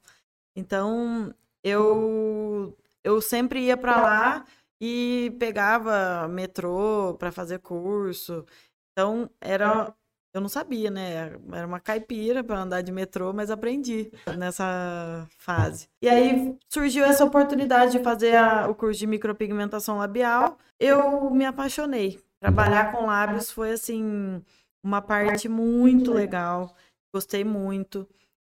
[0.57, 4.45] Então, eu eu sempre ia para lá
[4.81, 8.45] e pegava metrô para fazer curso.
[8.93, 9.93] Então, era
[10.35, 11.39] eu não sabia, né?
[11.53, 15.89] Era uma caipira para andar de metrô, mas aprendi nessa fase.
[16.03, 20.59] E aí surgiu essa oportunidade de fazer a, o curso de micropigmentação labial.
[20.79, 22.21] Eu me apaixonei.
[22.43, 24.43] Trabalhar com lábios foi assim
[24.85, 26.75] uma parte muito legal.
[27.15, 28.07] Gostei muito.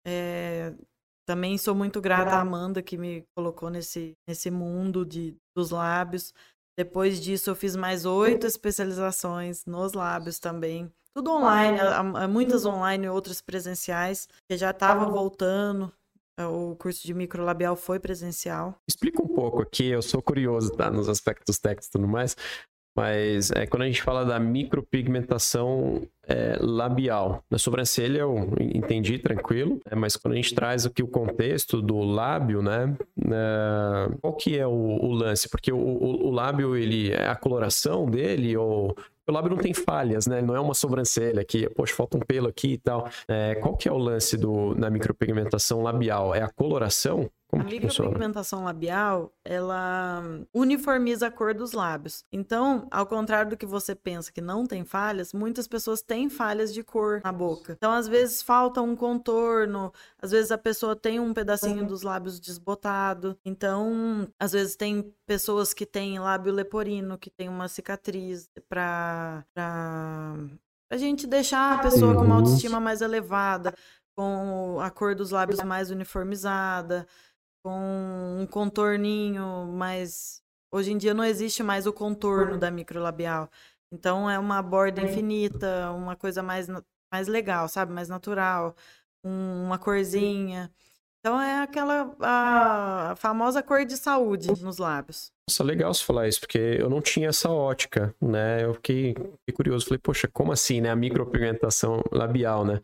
[0.07, 0.73] É,
[1.29, 6.33] também sou muito grata à Amanda que me colocou nesse, nesse mundo de, dos lábios.
[6.79, 10.91] Depois disso, eu fiz mais oito especializações nos lábios também.
[11.17, 11.79] Tudo online,
[12.29, 15.91] muitas online e outras presenciais, que já estava voltando.
[16.39, 18.79] É, o curso de microlabial foi presencial.
[18.87, 20.91] Explica um pouco aqui, eu sou curioso, tá?
[20.91, 22.37] Nos aspectos técnicos e tudo mais.
[22.97, 29.81] Mas é, quando a gente fala da micropigmentação é, labial, na sobrancelha eu entendi tranquilo,
[29.85, 32.97] é, mas quando a gente traz aqui o contexto do lábio, né?
[33.27, 35.49] É, qual que é o, o lance?
[35.49, 38.97] Porque o, o, o, lábio, ele é a coloração dele ou
[39.29, 40.41] o lábio não tem falhas, né?
[40.41, 43.09] Não é uma sobrancelha que, poxa, falta um pelo aqui e tal.
[43.29, 46.35] É, qual que é o lance do, na micropigmentação labial?
[46.35, 47.29] É a coloração?
[47.49, 50.21] Como a micropigmentação labial, ela
[50.53, 52.25] uniformiza a cor dos lábios.
[52.33, 56.75] Então, ao contrário do que você pensa que não tem falhas, muitas pessoas têm falhas
[56.75, 57.75] de cor na boca.
[57.75, 61.87] Então, às vezes falta um contorno, às vezes a pessoa tem um pedacinho uhum.
[61.87, 63.39] dos lábios desbotado.
[63.45, 70.35] Então, às vezes tem pessoas que têm lábio leporino, que tem uma cicatriz para pra...
[70.91, 72.41] a gente deixar a pessoa com uma uhum.
[72.41, 73.73] autoestima mais elevada,
[74.17, 77.07] com a cor dos lábios mais uniformizada
[77.67, 80.41] com um contorninho mais.
[80.71, 83.51] Hoje em dia não existe mais o contorno da microlabial.
[83.91, 86.69] Então é uma borda infinita, uma coisa mais,
[87.13, 87.93] mais legal, sabe?
[87.93, 88.77] Mais natural,
[89.25, 90.71] um, uma corzinha.
[91.19, 95.33] Então é aquela a famosa cor de saúde nos lábios.
[95.51, 98.63] Nossa, legal você falar isso, porque eu não tinha essa ótica, né?
[98.63, 100.91] Eu fiquei, fiquei curioso, falei, poxa, como assim, né?
[100.91, 102.81] A micropigmentação labial, né?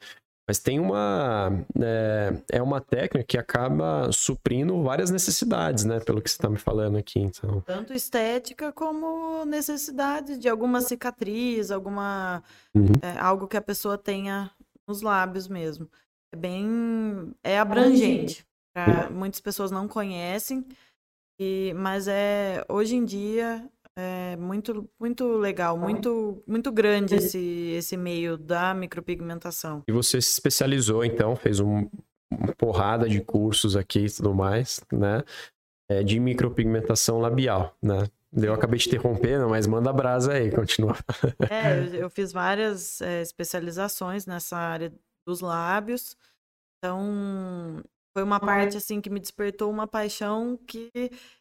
[0.52, 1.64] Mas tem uma.
[1.80, 5.98] É, é, uma técnica que acaba suprindo várias necessidades, né?
[5.98, 7.20] Pelo que você está me falando aqui.
[7.20, 7.62] Então.
[7.62, 12.42] Tanto estética como necessidade de alguma cicatriz, alguma.
[12.74, 12.92] Uhum.
[13.00, 14.50] É, algo que a pessoa tenha
[14.86, 15.88] nos lábios mesmo.
[16.30, 17.32] É bem.
[17.42, 18.44] É abrangente.
[18.74, 20.66] Pra, muitas pessoas não conhecem,
[21.40, 23.66] e, mas é hoje em dia
[23.96, 29.82] é muito, muito legal, muito, muito grande esse, esse meio da micropigmentação.
[29.86, 31.88] E você se especializou, então, fez um,
[32.30, 35.22] uma porrada de cursos aqui e tudo mais, né?
[35.90, 38.08] É, de micropigmentação labial, né?
[38.34, 40.96] Eu acabei te interrompendo, mas manda brasa aí, continua.
[41.50, 44.90] É, eu, eu fiz várias é, especializações nessa área
[45.26, 46.16] dos lábios.
[46.78, 47.82] Então,
[48.14, 50.90] foi uma parte assim que me despertou uma paixão que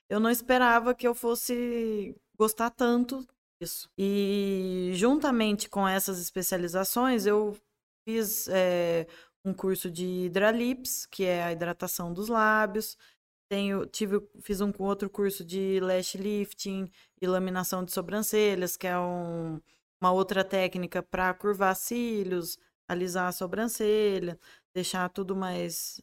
[0.10, 3.24] eu não esperava que eu fosse gostar tanto
[3.62, 3.88] disso.
[3.96, 7.56] E juntamente com essas especializações, eu
[8.04, 9.06] fiz é,
[9.46, 12.98] um curso de hidralips, que é a hidratação dos lábios.
[13.48, 16.90] Tenho, tive, fiz um outro curso de lash lifting
[17.22, 19.62] e laminação de sobrancelhas, que é um,
[20.02, 22.58] uma outra técnica para curvar cílios,
[22.90, 24.40] alisar a sobrancelha,
[24.74, 26.02] deixar tudo mais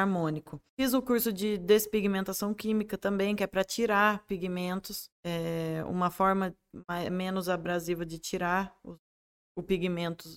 [0.00, 0.60] harmônico.
[0.78, 6.54] Fiz o curso de despigmentação química também, que é para tirar pigmentos, é uma forma
[7.10, 8.96] menos abrasiva de tirar o,
[9.56, 10.28] o pigmento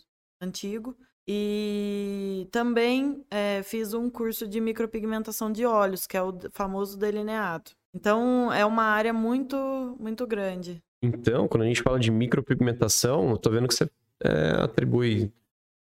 [0.41, 0.95] antigo.
[1.27, 7.71] E também é, fiz um curso de micropigmentação de olhos, que é o famoso delineado.
[7.93, 9.55] Então, é uma área muito,
[9.99, 10.81] muito grande.
[11.03, 13.89] Então, quando a gente fala de micropigmentação, eu tô vendo que você
[14.23, 15.31] é, atribui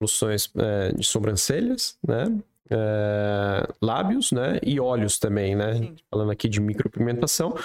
[0.02, 2.26] soluções é, de sobrancelhas, né?
[2.70, 4.60] É, lábios, né?
[4.64, 5.76] E olhos também, né?
[5.76, 5.96] Sim.
[6.10, 7.56] Falando aqui de micropigmentação,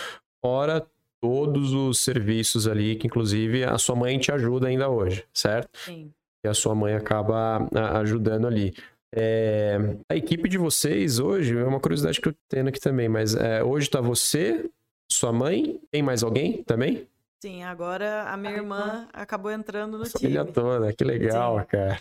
[0.44, 0.86] fora
[1.20, 5.68] todos os serviços ali que, inclusive, a sua mãe te ajuda ainda hoje, certo?
[5.84, 6.10] Sim.
[6.44, 8.74] E a sua mãe acaba ajudando ali.
[9.14, 9.76] É,
[10.08, 13.62] a equipe de vocês hoje, é uma curiosidade que eu tenho aqui também, mas é,
[13.62, 14.70] hoje está você,
[15.10, 17.06] sua mãe, tem mais alguém também?
[17.42, 20.34] Sim, agora a minha irmã acabou entrando no a time.
[20.34, 21.66] Família toda, que legal, Sim.
[21.66, 22.00] cara.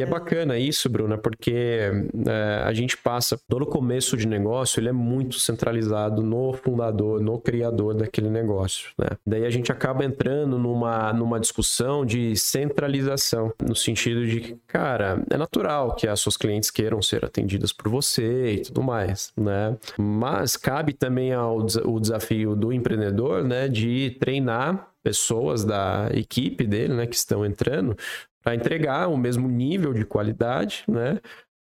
[0.00, 1.90] E é bacana isso, Bruna, porque
[2.26, 7.38] é, a gente passa, todo começo de negócio, ele é muito centralizado no fundador, no
[7.38, 9.08] criador daquele negócio, né?
[9.26, 15.22] Daí a gente acaba entrando numa, numa discussão de centralização, no sentido de que, cara,
[15.28, 19.76] é natural que as suas clientes queiram ser atendidas por você e tudo mais, né?
[19.98, 26.94] Mas cabe também ao o desafio do empreendedor, né, de treinar pessoas da equipe dele,
[26.94, 27.96] né, que estão entrando,
[28.42, 31.20] para entregar o mesmo nível de qualidade, né?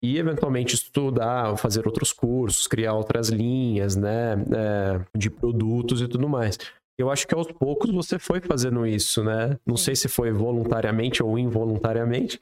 [0.04, 4.34] E eventualmente estudar, fazer outros cursos, criar outras linhas, né?
[4.34, 6.58] É, de produtos e tudo mais.
[7.00, 9.58] Eu acho que aos poucos você foi fazendo isso, né?
[9.66, 12.40] Não sei se foi voluntariamente ou involuntariamente,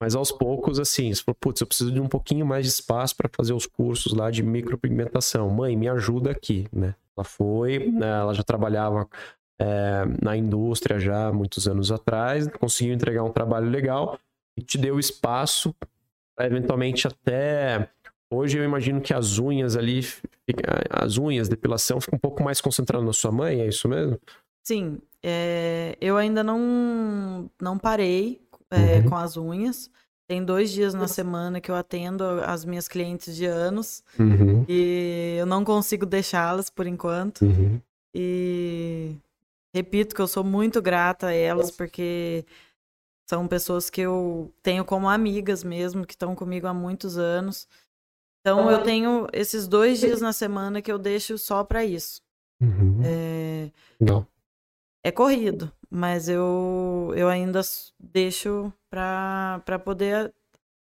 [0.00, 3.16] mas aos poucos, assim, você falou, putz, eu preciso de um pouquinho mais de espaço
[3.16, 5.50] para fazer os cursos lá de micropigmentação.
[5.50, 6.94] Mãe, me ajuda aqui, né?
[7.16, 9.08] Ela foi, né, ela já trabalhava
[9.60, 14.18] é, na indústria já muitos anos atrás, conseguiu entregar um trabalho legal
[14.56, 15.74] e te deu espaço
[16.36, 17.88] para eventualmente até
[18.30, 20.00] hoje eu imagino que as unhas ali,
[20.90, 24.20] as unhas, depilação fica um pouco mais concentrado na sua mãe, é isso mesmo?
[24.62, 28.40] Sim, é, eu ainda não não parei
[28.70, 29.08] é, uhum.
[29.08, 29.90] com as unhas.
[30.28, 34.62] Tem dois dias na semana que eu atendo as minhas clientes de anos uhum.
[34.68, 37.46] e eu não consigo deixá-las por enquanto.
[37.46, 37.80] Uhum.
[38.14, 39.16] E
[39.78, 42.44] Repito que eu sou muito grata a elas, porque
[43.28, 47.68] são pessoas que eu tenho como amigas mesmo, que estão comigo há muitos anos.
[48.40, 52.20] Então eu tenho esses dois dias na semana que eu deixo só para isso.
[52.60, 53.00] Uhum.
[53.04, 53.70] É...
[54.00, 54.26] Não.
[55.04, 57.60] É corrido, mas eu, eu ainda
[58.00, 60.34] deixo para poder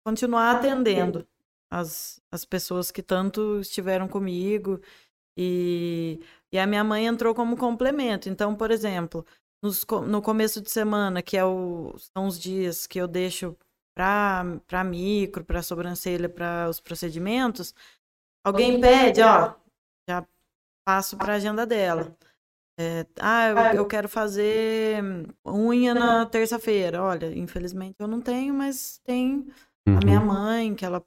[0.04, 1.26] continuar atendendo
[1.70, 4.78] as, as pessoas que tanto estiveram comigo
[5.36, 6.20] e
[6.52, 8.28] e a minha mãe entrou como complemento.
[8.28, 9.24] Então, por exemplo,
[9.62, 13.56] nos, no começo de semana, que é o, são os dias que eu deixo
[13.96, 17.74] para micro, para sobrancelha, para os procedimentos,
[18.44, 19.54] alguém pede, ó,
[20.08, 20.26] já
[20.86, 22.14] passo para a agenda dela.
[22.78, 25.02] É, ah, eu, eu, quero fazer
[25.46, 27.02] unha na terça-feira.
[27.02, 29.46] Olha, infelizmente eu não tenho, mas tem
[29.86, 29.98] uhum.
[29.98, 30.26] a minha uhum.
[30.26, 31.02] mãe, que ela.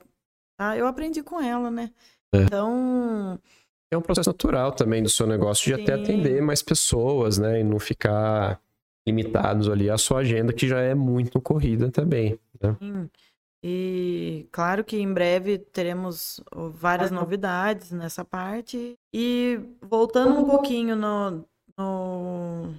[0.60, 1.92] Ah, eu aprendi com ela, né?
[2.34, 2.44] É.
[2.44, 3.40] Então,
[3.96, 5.84] é um processo natural também do seu negócio de Sim.
[5.84, 7.62] até atender mais pessoas, né?
[7.62, 8.60] E não ficar
[9.08, 12.40] limitados ali à sua agenda, que já é muito corrida também.
[12.62, 12.76] Né?
[12.80, 13.10] Sim.
[13.68, 18.94] E claro que em breve teremos várias novidades nessa parte.
[19.12, 21.44] E voltando um pouquinho no,
[21.76, 22.76] no,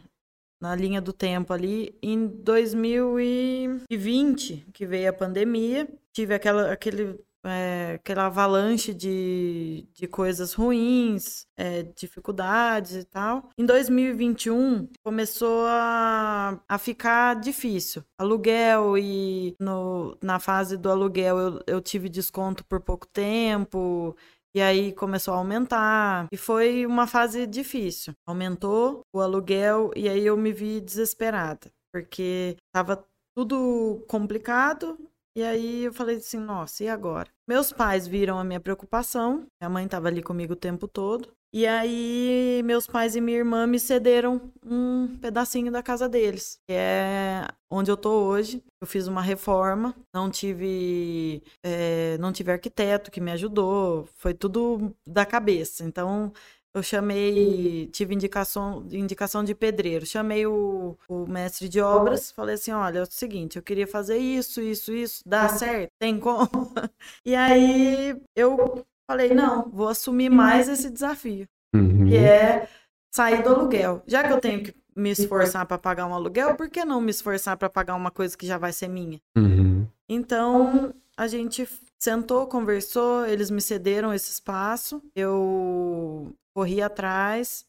[0.61, 7.95] na linha do tempo ali, em 2020, que veio a pandemia, tive aquela, aquele é,
[7.95, 13.51] aquela avalanche de, de coisas ruins, é, dificuldades e tal.
[13.59, 18.03] Em 2021 começou a, a ficar difícil.
[18.19, 24.17] Aluguel e no, na fase do aluguel eu, eu tive desconto por pouco tempo.
[24.55, 26.29] E aí começou a aumentar.
[26.33, 28.15] E foi uma fase difícil.
[28.27, 31.71] Aumentou o aluguel e aí eu me vi desesperada.
[31.93, 33.05] Porque estava
[33.37, 34.99] tudo complicado
[35.37, 37.29] e aí eu falei assim, nossa, e agora?
[37.47, 41.29] Meus pais viram a minha preocupação, minha mãe estava ali comigo o tempo todo.
[41.53, 46.73] E aí meus pais e minha irmã me cederam um pedacinho da casa deles, que
[46.73, 48.63] é onde eu tô hoje.
[48.81, 54.95] Eu fiz uma reforma, não tive é, não tive arquiteto que me ajudou, foi tudo
[55.07, 55.85] da cabeça.
[55.85, 56.33] Então
[56.77, 60.05] eu chamei, tive indicação, indicação de pedreiro.
[60.05, 64.19] Chamei o, o mestre de obras, falei assim: olha, é o seguinte, eu queria fazer
[64.19, 65.91] isso, isso, isso, dá certo?
[65.99, 66.47] Tem como?
[67.25, 72.05] E aí eu falei: não, vou assumir mais esse desafio, uhum.
[72.07, 72.69] que é
[73.11, 74.03] sair do aluguel.
[74.07, 77.11] Já que eu tenho que me esforçar para pagar um aluguel, por que não me
[77.11, 79.19] esforçar para pagar uma coisa que já vai ser minha?
[79.35, 79.87] Uhum.
[80.07, 81.67] Então a gente
[81.99, 85.03] sentou, conversou, eles me cederam esse espaço.
[85.15, 87.67] Eu corri atrás.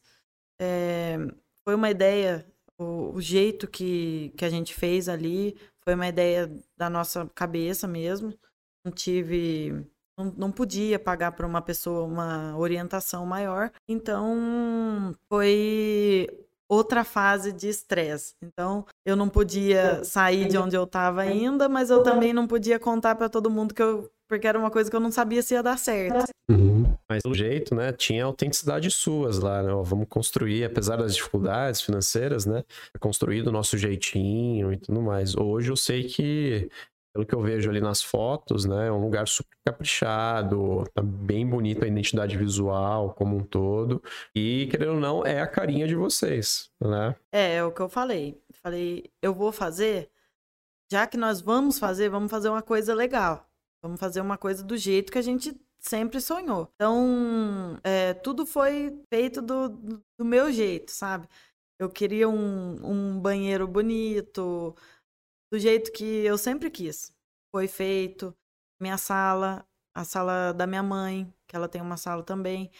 [0.58, 1.18] É,
[1.62, 2.46] foi uma ideia,
[2.78, 7.86] o, o, jeito que, que a gente fez ali Foi uma ideia da nossa cabeça
[7.86, 8.32] mesmo.
[8.82, 9.86] Não tive.
[10.18, 13.70] Não, não podia pagar para uma pessoa uma orientação maior.
[13.86, 16.26] Então, foi
[16.68, 18.34] outra fase de estresse.
[18.42, 22.78] Então, eu não podia sair de onde eu estava ainda, mas eu também não podia
[22.78, 25.54] contar para todo mundo que eu porque era uma coisa que eu não sabia se
[25.54, 26.30] ia dar certo.
[26.50, 26.77] Uhum.
[27.08, 29.72] Mas do jeito, né, tinha autenticidade suas lá, né?
[29.72, 32.62] Ó, vamos construir, apesar das dificuldades financeiras, né,
[33.00, 35.34] construir do nosso jeitinho e tudo mais.
[35.34, 36.68] Hoje eu sei que
[37.14, 41.44] pelo que eu vejo ali nas fotos, né, é um lugar super caprichado, tá bem
[41.44, 44.00] bonito a identidade visual como um todo,
[44.34, 47.16] e querendo ou não, é a carinha de vocês, né?
[47.32, 48.40] É, é o que eu falei.
[48.52, 50.10] Falei, eu vou fazer,
[50.92, 53.48] já que nós vamos fazer, vamos fazer uma coisa legal.
[53.82, 56.70] Vamos fazer uma coisa do jeito que a gente sempre sonhou.
[56.74, 59.68] Então, é, tudo foi feito do,
[60.18, 61.28] do meu jeito, sabe?
[61.78, 64.74] Eu queria um, um banheiro bonito,
[65.52, 67.12] do jeito que eu sempre quis.
[67.54, 68.34] Foi feito.
[68.80, 72.70] Minha sala, a sala da minha mãe, que ela tem uma sala também.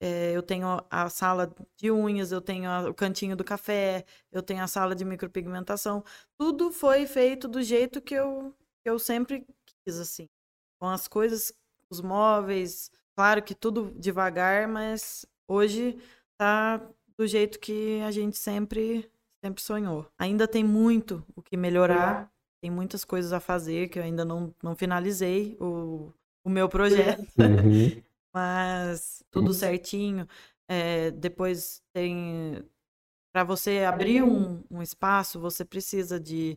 [0.00, 4.42] É, eu tenho a sala de unhas, eu tenho a, o cantinho do café, eu
[4.42, 6.04] tenho a sala de micropigmentação.
[6.38, 9.46] Tudo foi feito do jeito que eu, que eu sempre
[9.86, 10.28] quis, assim
[10.84, 11.50] com as coisas,
[11.94, 15.98] os móveis, claro que tudo devagar, mas hoje
[16.38, 16.80] tá
[17.16, 19.10] do jeito que a gente sempre
[19.44, 20.06] sempre sonhou.
[20.18, 24.54] Ainda tem muito o que melhorar, tem muitas coisas a fazer que eu ainda não,
[24.62, 26.10] não finalizei o,
[26.42, 28.02] o meu projeto, uhum.
[28.34, 30.26] mas tudo certinho.
[30.66, 32.64] É, depois tem
[33.34, 36.56] para você abrir um, um espaço, você precisa de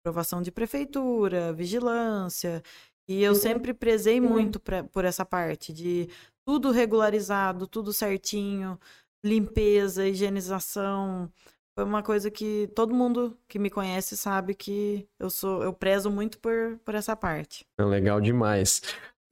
[0.00, 2.62] aprovação de prefeitura, vigilância.
[3.08, 6.08] E eu sempre prezei muito pra, por essa parte de
[6.46, 8.78] tudo regularizado, tudo certinho,
[9.24, 11.30] limpeza, higienização.
[11.76, 16.10] Foi uma coisa que todo mundo que me conhece sabe que eu sou, eu prezo
[16.10, 17.66] muito por, por essa parte.
[17.78, 18.80] É legal demais.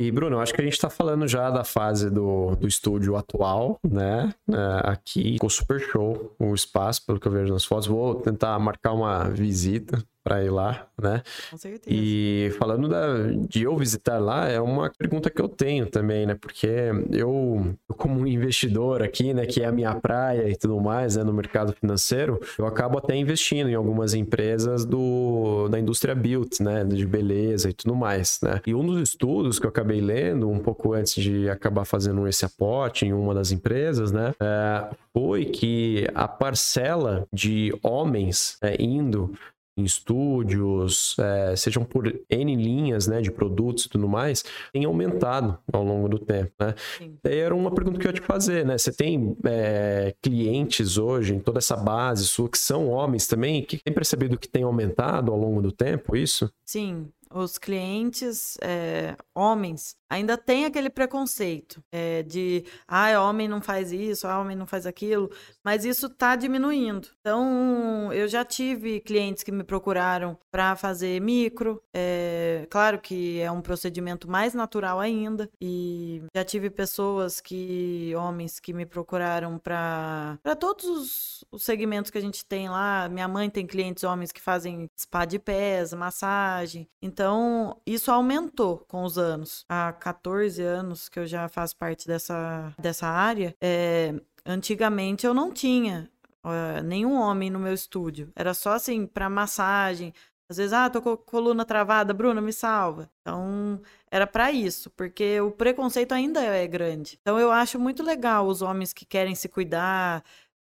[0.01, 3.79] E, Bruno, acho que a gente está falando já da fase do, do estúdio atual,
[3.89, 4.35] né?
[4.51, 7.87] É, aqui ficou super show o espaço, pelo que eu vejo nas fotos.
[7.87, 11.23] Vou tentar marcar uma visita para ir lá, né?
[11.51, 11.85] Com certeza.
[11.91, 16.35] E falando da, de eu visitar lá, é uma pergunta que eu tenho também, né?
[16.35, 16.69] Porque
[17.11, 21.33] eu, como investidor aqui, né, que é a minha praia e tudo mais, né, no
[21.33, 27.07] mercado financeiro, eu acabo até investindo em algumas empresas do, da indústria beauty, né, de
[27.07, 28.61] beleza e tudo mais, né?
[28.67, 32.45] E um dos estudos que eu acabei lendo, um pouco antes de acabar fazendo esse
[32.45, 39.33] aporte em uma das empresas, né, é, foi que a parcela de homens é, indo
[39.77, 45.59] em estúdios, é, sejam por N linhas né, de produtos e tudo mais, tem aumentado
[45.73, 46.53] ao longo do tempo.
[46.61, 46.75] Né?
[47.23, 48.77] Daí era uma pergunta que eu ia te fazer, né?
[48.77, 53.79] Você tem é, clientes hoje em toda essa base sua que são homens também, que
[53.79, 56.53] tem percebido que tem aumentado ao longo do tempo isso?
[56.65, 63.93] Sim, os clientes é, homens ainda tem aquele preconceito é, de ah, homem não faz
[63.93, 65.31] isso, ah, homem não faz aquilo,
[65.65, 67.09] mas isso está diminuindo.
[67.21, 73.51] Então, eu já tive clientes que me procuraram para fazer micro, é, claro que é
[73.51, 80.39] um procedimento mais natural ainda, e já tive pessoas que, homens, que me procuraram para
[80.61, 83.09] todos os, os segmentos que a gente tem lá.
[83.09, 89.05] Minha mãe tem clientes homens que fazem spa de pés, massagem, então isso aumentou com
[89.05, 89.65] os anos.
[89.69, 94.13] A 14 anos que eu já faço parte dessa, dessa área, é,
[94.45, 96.11] antigamente eu não tinha
[96.45, 98.33] uh, nenhum homem no meu estúdio.
[98.35, 100.13] Era só assim, para massagem.
[100.51, 103.09] Às vezes, ah, tô com a coluna travada, Bruna, me salva.
[103.21, 103.81] Então,
[104.11, 107.17] era para isso, porque o preconceito ainda é grande.
[107.23, 110.25] Então, eu acho muito legal os homens que querem se cuidar,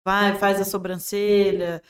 [0.05, 1.81] vai, faz a sobrancelha, é,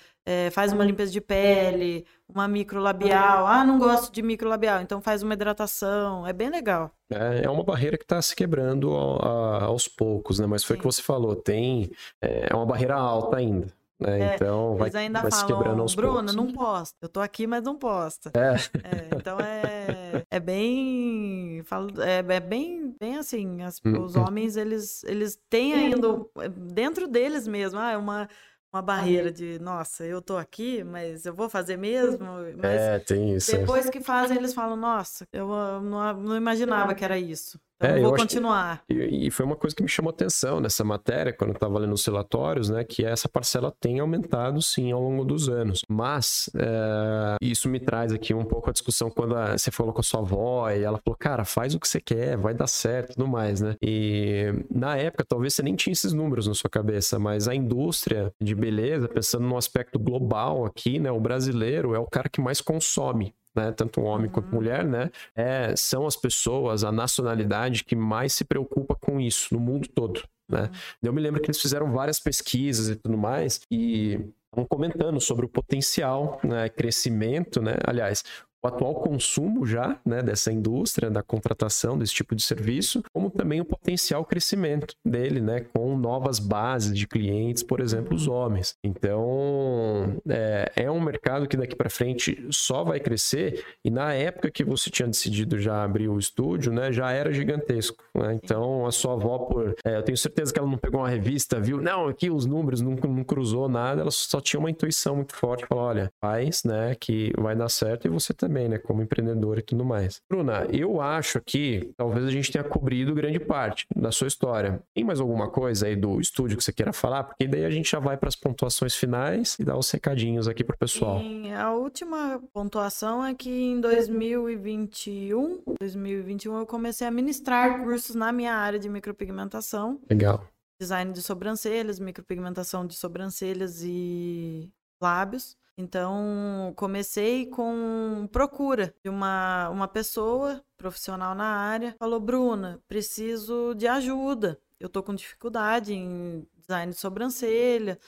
[0.51, 3.45] faz uma limpeza de pele, uma microlabial.
[3.47, 6.25] Ah, não gosto de microlabial, então faz uma hidratação.
[6.25, 6.91] É bem legal.
[7.11, 10.45] É, é uma barreira que está se quebrando aos poucos, né?
[10.45, 11.91] Mas foi o que você falou, tem
[12.21, 13.67] é, é uma barreira alta ainda.
[14.01, 14.31] Né?
[14.31, 16.35] É, então vai, ainda vai falam, se quebrando aos Bruna, poucos.
[16.35, 16.97] não posta.
[17.03, 18.31] Eu tô aqui, mas não posta.
[18.33, 18.55] É.
[18.83, 21.61] é então é, é bem.
[21.65, 23.61] Falo, é, é bem, bem assim.
[23.61, 24.23] As, hum, os hum.
[24.23, 26.25] homens, eles, eles têm ainda
[26.73, 27.79] dentro deles mesmo.
[27.79, 28.27] Ah, é uma
[28.71, 32.25] uma barreira de, nossa, eu tô aqui, mas eu vou fazer mesmo.
[32.57, 33.51] Mas é, tem isso.
[33.51, 35.47] Depois que fazem, eles falam, nossa, eu
[35.81, 37.59] não, não imaginava que era isso.
[37.81, 38.83] Então, é, vou continuar.
[38.87, 41.93] Que, e, foi uma coisa que me chamou atenção nessa matéria, quando eu estava lendo
[41.93, 42.83] os relatórios, né?
[42.83, 45.81] Que essa parcela tem aumentado, sim, ao longo dos anos.
[45.89, 50.01] Mas é, isso me traz aqui um pouco a discussão quando a, você falou com
[50.01, 53.11] a sua avó e ela falou, cara, faz o que você quer, vai dar certo
[53.11, 53.75] e tudo mais, né?
[53.81, 58.31] E na época, talvez você nem tinha esses números na sua cabeça, mas a indústria
[58.39, 61.11] de beleza, pensando no aspecto global aqui, né?
[61.11, 63.71] O brasileiro é o cara que mais consome né?
[63.71, 64.33] Tanto homem uhum.
[64.33, 65.09] quanto mulher, né?
[65.35, 70.23] É, são as pessoas, a nacionalidade que mais se preocupa com isso no mundo todo.
[70.49, 70.63] Né?
[70.63, 70.69] Uhum.
[71.03, 75.45] Eu me lembro que eles fizeram várias pesquisas e tudo mais, e estavam comentando sobre
[75.45, 77.75] o potencial, né, crescimento, né?
[77.85, 78.23] Aliás,
[78.63, 83.59] o atual consumo já né, dessa indústria, da contratação desse tipo de serviço, como também
[83.59, 88.75] o potencial crescimento dele, né, com novas bases de clientes, por exemplo, os homens.
[88.83, 94.51] Então, é, é um mercado que daqui para frente só vai crescer e na época
[94.51, 98.03] que você tinha decidido já abrir o estúdio, né, já era gigantesco.
[98.15, 98.39] Né?
[98.41, 101.59] Então, a sua avó, por, é, eu tenho certeza que ela não pegou uma revista,
[101.59, 105.35] viu, não, aqui os números não, não cruzou nada, ela só tinha uma intuição muito
[105.35, 108.77] forte, falou, olha, faz, né, que vai dar certo e você também também, né?
[108.77, 110.21] Como empreendedor e tudo mais.
[110.29, 114.83] Bruna, eu acho que talvez a gente tenha cobrido grande parte da sua história.
[114.93, 117.23] Tem mais alguma coisa aí do estúdio que você queira falar?
[117.23, 120.63] Porque daí a gente já vai para as pontuações finais e dá os recadinhos aqui
[120.65, 121.19] pro pessoal.
[121.19, 128.33] Sim, a última pontuação é que em 2021, 2021 eu comecei a ministrar cursos na
[128.33, 129.99] minha área de micropigmentação.
[130.09, 130.45] Legal.
[130.79, 134.69] Design de sobrancelhas, micropigmentação de sobrancelhas e
[135.01, 135.55] lábios.
[135.81, 141.95] Então, comecei com procura de uma, uma pessoa profissional na área.
[141.97, 144.59] Falou, Bruna, preciso de ajuda.
[144.79, 147.99] Eu tô com dificuldade em design de sobrancelha.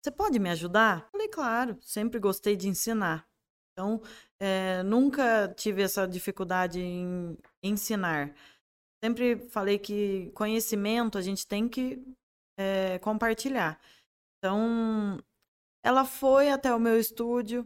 [0.00, 1.08] Você pode me ajudar?
[1.10, 3.26] Falei, claro, sempre gostei de ensinar.
[3.72, 4.00] Então,
[4.40, 8.32] é, nunca tive essa dificuldade em ensinar.
[9.02, 12.02] Sempre falei que conhecimento a gente tem que
[12.56, 13.80] é, compartilhar.
[14.38, 15.18] Então,
[15.86, 17.64] ela foi até o meu estúdio,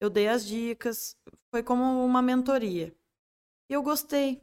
[0.00, 1.16] eu dei as dicas,
[1.50, 2.94] foi como uma mentoria.
[3.68, 4.40] E eu gostei.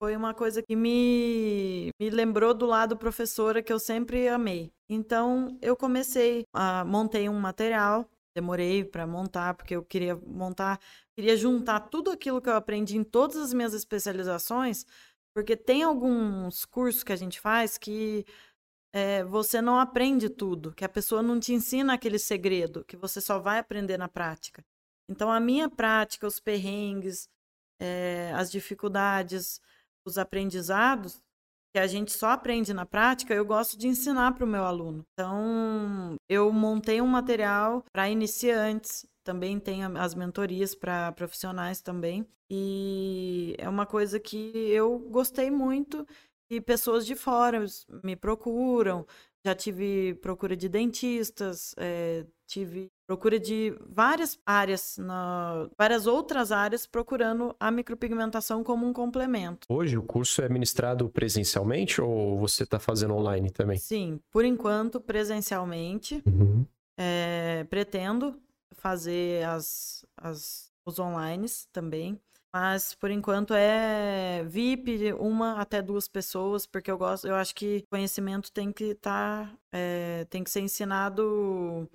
[0.00, 4.72] Foi uma coisa que me, me lembrou do lado professora que eu sempre amei.
[4.88, 10.80] Então eu comecei a montei um material, demorei para montar porque eu queria montar,
[11.14, 14.86] queria juntar tudo aquilo que eu aprendi em todas as minhas especializações,
[15.34, 18.24] porque tem alguns cursos que a gente faz que
[18.92, 23.20] é, você não aprende tudo, que a pessoa não te ensina aquele segredo, que você
[23.20, 24.64] só vai aprender na prática.
[25.08, 27.28] Então, a minha prática, os perrengues,
[27.80, 29.60] é, as dificuldades,
[30.04, 31.20] os aprendizados,
[31.72, 35.04] que a gente só aprende na prática, eu gosto de ensinar para o meu aluno.
[35.12, 42.26] Então, eu montei um material para iniciantes, também tem as mentorias para profissionais também.
[42.50, 46.06] E é uma coisa que eu gostei muito
[46.50, 47.64] e pessoas de fora
[48.02, 49.06] me procuram.
[49.44, 56.86] Já tive procura de dentistas, é, tive procura de várias áreas, na, várias outras áreas
[56.86, 59.66] procurando a micropigmentação como um complemento.
[59.70, 63.78] Hoje o curso é ministrado presencialmente ou você está fazendo online também?
[63.78, 66.22] Sim, por enquanto presencialmente.
[66.26, 66.66] Uhum.
[67.00, 68.36] É, pretendo
[68.72, 72.20] fazer as, as, os online também.
[72.52, 77.84] Mas por enquanto é VIP, uma até duas pessoas, porque eu gosto, eu acho que
[77.90, 81.88] conhecimento tem que estar, tá, é, tem que ser ensinado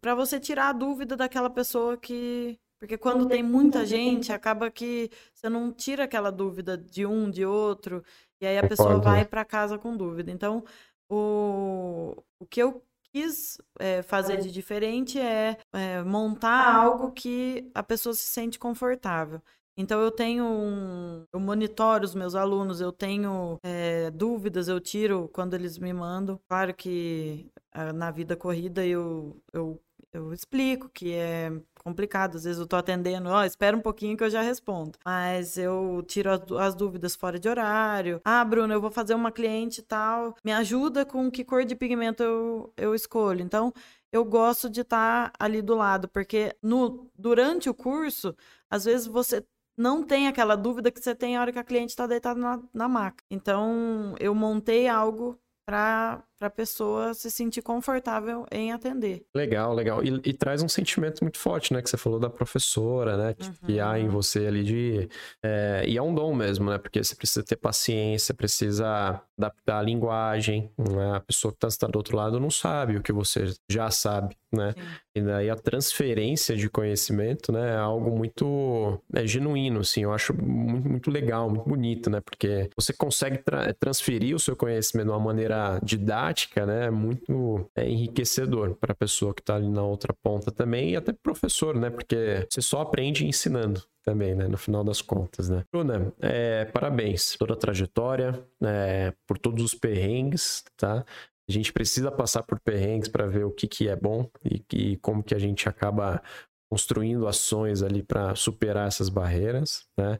[0.00, 5.10] para você tirar a dúvida daquela pessoa que porque quando tem muita gente, acaba que
[5.32, 8.04] você não tira aquela dúvida de um, de outro,
[8.40, 10.30] e aí a pessoa vai para casa com dúvida.
[10.30, 10.62] Então,
[11.10, 17.82] o, o que eu quis é, fazer de diferente é, é, montar algo que a
[17.82, 19.40] pessoa se sente confortável.
[19.76, 25.28] Então eu tenho um, eu monitoro os meus alunos, eu tenho é, dúvidas, eu tiro
[25.32, 26.40] quando eles me mandam.
[26.48, 29.80] Claro que ah, na vida corrida eu, eu,
[30.12, 31.52] eu explico que é
[31.86, 34.98] complicado, às vezes eu tô atendendo, ó, oh, espera um pouquinho que eu já respondo.
[35.04, 38.20] Mas eu tiro as, as dúvidas fora de horário.
[38.24, 42.22] Ah, Bruno, eu vou fazer uma cliente tal, me ajuda com que cor de pigmento
[42.24, 43.40] eu, eu escolho.
[43.40, 43.72] Então,
[44.10, 48.34] eu gosto de estar tá ali do lado, porque no durante o curso,
[48.68, 49.44] às vezes você
[49.76, 52.62] não tem aquela dúvida que você tem a hora que a cliente está deitada na,
[52.72, 53.22] na maca.
[53.30, 59.24] Então, eu montei algo para a pessoa se sentir confortável em atender.
[59.34, 60.04] Legal, legal.
[60.04, 61.80] E, e, traz um sentimento muito forte, né?
[61.80, 63.34] Que você falou da professora, né?
[63.34, 63.54] Que, uhum.
[63.64, 65.08] que há em você ali de.
[65.42, 66.78] É, e é um dom mesmo, né?
[66.78, 70.70] Porque você precisa ter paciência, precisa adaptar a linguagem.
[70.76, 71.16] Né?
[71.16, 74.74] A pessoa que está do outro lado não sabe o que você já sabe, né?
[74.76, 74.82] Sim.
[75.16, 77.70] E daí a transferência de conhecimento, né?
[77.70, 80.02] É algo muito é, genuíno, assim.
[80.02, 82.20] Eu acho muito, muito legal, muito bonito, né?
[82.20, 86.90] Porque você consegue tra transferir o seu conhecimento de uma maneira didática prática, né, é
[86.90, 91.12] muito é, enriquecedor para a pessoa que está ali na outra ponta também e até
[91.12, 95.64] professor, né, porque você só aprende ensinando também, né, no final das contas, né.
[95.70, 101.04] Bruna, é, parabéns toda a trajetória, é, por todos os perrengues, tá?
[101.48, 104.96] A gente precisa passar por perrengues para ver o que, que é bom e, e
[104.96, 106.20] como que a gente acaba
[106.68, 110.18] construindo ações ali para superar essas barreiras, né?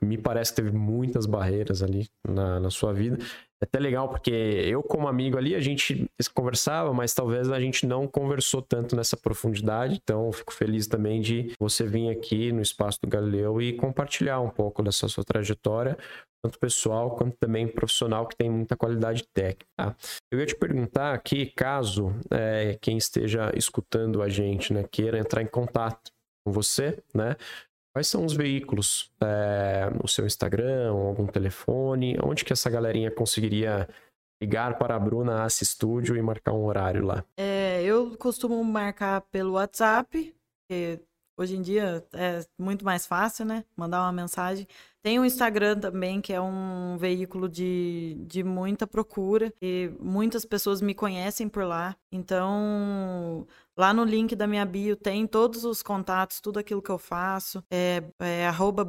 [0.00, 3.18] me parece que teve muitas barreiras ali na, na sua vida.
[3.62, 7.86] É até legal porque eu, como amigo ali, a gente conversava, mas talvez a gente
[7.86, 10.00] não conversou tanto nessa profundidade.
[10.02, 14.50] Então, fico feliz também de você vir aqui no espaço do Galileu e compartilhar um
[14.50, 15.96] pouco dessa sua trajetória,
[16.44, 19.64] tanto pessoal quanto também profissional, que tem muita qualidade técnica.
[19.78, 19.94] Tá?
[20.32, 25.40] Eu ia te perguntar aqui, caso é, quem esteja escutando a gente né, queira entrar
[25.40, 26.10] em contato
[26.44, 27.36] com você, né?
[27.92, 29.10] Quais são os veículos?
[29.22, 32.16] É, o seu Instagram, algum telefone?
[32.22, 33.86] Onde que essa galerinha conseguiria
[34.42, 37.24] ligar para a Bruna Assi Studio e marcar um horário lá?
[37.36, 40.34] É, eu costumo marcar pelo WhatsApp,
[40.68, 40.98] que
[41.36, 43.62] hoje em dia é muito mais fácil, né?
[43.76, 44.66] Mandar uma mensagem.
[45.02, 50.80] Tem o Instagram também, que é um veículo de, de muita procura e muitas pessoas
[50.80, 51.96] me conhecem por lá.
[52.10, 53.46] Então,
[53.76, 57.64] Lá no link da minha bio tem todos os contatos, tudo aquilo que eu faço.
[57.70, 58.86] É, é arroba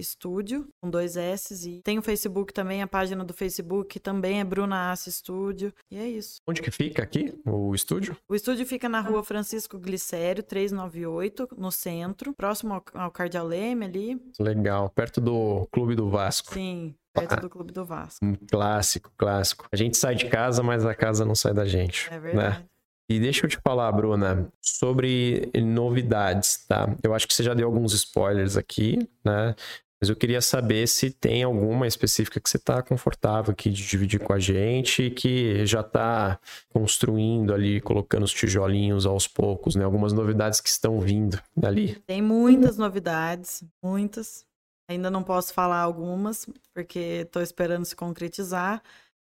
[0.00, 1.68] Studio, com dois S.
[1.68, 5.72] E tem o Facebook também, a página do Facebook também é Bruna Assi Studio.
[5.90, 6.40] E é isso.
[6.46, 8.16] Onde que fica aqui o estúdio?
[8.28, 13.86] O estúdio fica na rua Francisco Glicério, 398, no centro, próximo ao, ao Cardeal Leme
[13.86, 14.22] ali.
[14.38, 16.52] Legal, perto do Clube do Vasco.
[16.52, 18.24] Sim, perto do Clube do Vasco.
[18.24, 19.66] Um clássico, clássico.
[19.70, 22.06] A gente sai de casa, mas a casa não sai da gente.
[22.08, 22.20] É né?
[22.20, 22.58] verdade.
[22.58, 22.64] Né?
[23.10, 26.94] E deixa eu te falar, Bruna, sobre novidades, tá?
[27.02, 29.54] Eu acho que você já deu alguns spoilers aqui, né?
[30.00, 34.20] Mas eu queria saber se tem alguma específica que você está confortável aqui de dividir
[34.20, 36.38] com a gente, que já está
[36.68, 39.84] construindo ali, colocando os tijolinhos aos poucos, né?
[39.84, 41.96] Algumas novidades que estão vindo dali.
[42.06, 44.46] Tem muitas novidades, muitas.
[44.88, 48.82] Ainda não posso falar algumas, porque estou esperando se concretizar.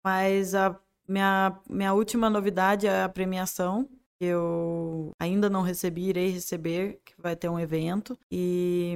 [0.04, 0.78] Mas a
[1.08, 3.88] minha, minha última novidade é a premiação.
[4.20, 8.18] Que eu ainda não recebi, irei receber, que vai ter um evento.
[8.32, 8.96] E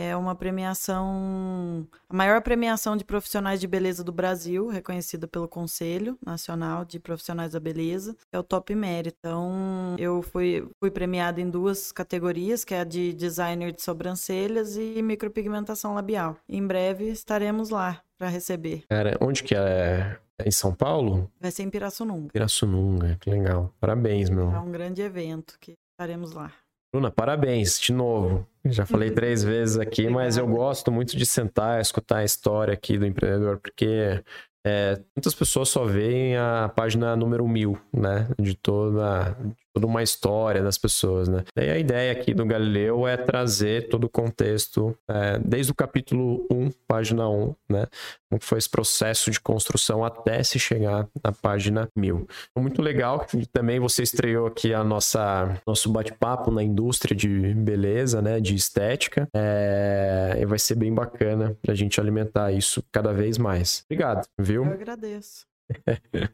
[0.00, 6.16] é uma premiação, a maior premiação de profissionais de beleza do Brasil, reconhecida pelo Conselho
[6.24, 9.14] Nacional de Profissionais da Beleza, é o Top Merit.
[9.18, 14.76] Então, eu fui, fui premiada em duas categorias, que é a de designer de sobrancelhas
[14.76, 16.36] e micropigmentação labial.
[16.48, 18.84] Em breve estaremos lá para receber.
[18.88, 21.30] Cara, onde que é é em São Paulo?
[21.38, 22.32] Vai ser em Pirassununga.
[22.32, 23.74] Pirassununga, que legal.
[23.78, 24.50] Parabéns, meu.
[24.50, 26.50] É um grande evento que estaremos lá.
[26.92, 28.46] Bruna, parabéns de novo.
[28.64, 32.98] Já falei três vezes aqui, mas eu gosto muito de sentar, escutar a história aqui
[32.98, 34.22] do empreendedor, porque
[34.66, 38.28] é, muitas pessoas só veem a página número mil, né?
[38.38, 39.36] De toda,
[39.72, 41.44] toda uma história das pessoas, né?
[41.54, 46.46] Daí a ideia aqui do Galileu é trazer todo o contexto, é, desde o capítulo
[46.50, 47.86] 1, página 1, né?
[48.28, 52.26] Como foi esse processo de construção até se chegar na página 1000.
[52.56, 58.40] Muito legal também você estreou aqui a nossa nosso bate-papo na indústria de beleza, né?
[58.40, 59.28] De estética.
[59.34, 63.84] É, e vai ser bem bacana pra gente alimentar isso cada vez mais.
[63.86, 64.64] Obrigado, viu?
[64.64, 65.49] Eu agradeço.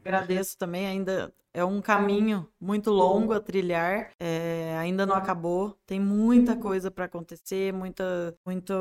[0.03, 5.99] Agradeço também, ainda é um caminho muito longo a trilhar, é, ainda não acabou, tem
[5.99, 8.73] muita coisa para acontecer, muita, muito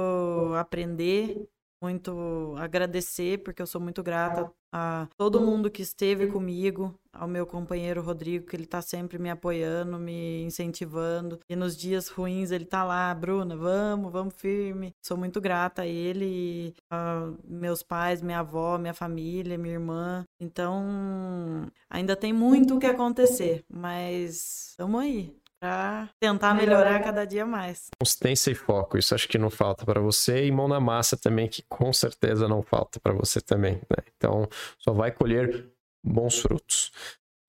[0.59, 1.49] aprender,
[1.83, 7.47] muito agradecer, porque eu sou muito grata a todo mundo que esteve comigo, ao meu
[7.47, 11.41] companheiro Rodrigo, que ele tá sempre me apoiando, me incentivando.
[11.49, 14.95] E nos dias ruins ele tá lá, Bruna, vamos, vamos firme.
[15.03, 20.25] Sou muito grata a ele, a meus pais, minha avó, minha família, minha irmã.
[20.39, 25.35] Então, ainda tem muito o que acontecer, mas estamos aí
[25.67, 27.89] para tentar melhorar cada dia mais.
[27.99, 31.49] Consistência e foco, isso acho que não falta para você e mão na massa também,
[31.49, 33.75] que com certeza não falta para você também.
[33.75, 34.05] Né?
[34.17, 34.49] Então,
[34.79, 35.69] só vai colher
[36.05, 36.93] bons frutos.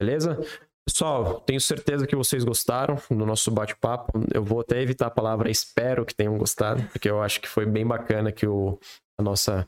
[0.02, 0.40] Beleza?
[0.88, 4.12] Pessoal, tenho certeza que vocês gostaram do nosso bate-papo.
[4.34, 7.66] Eu vou até evitar a palavra espero que tenham gostado, porque eu acho que foi
[7.66, 8.80] bem bacana que o,
[9.20, 9.68] a nossa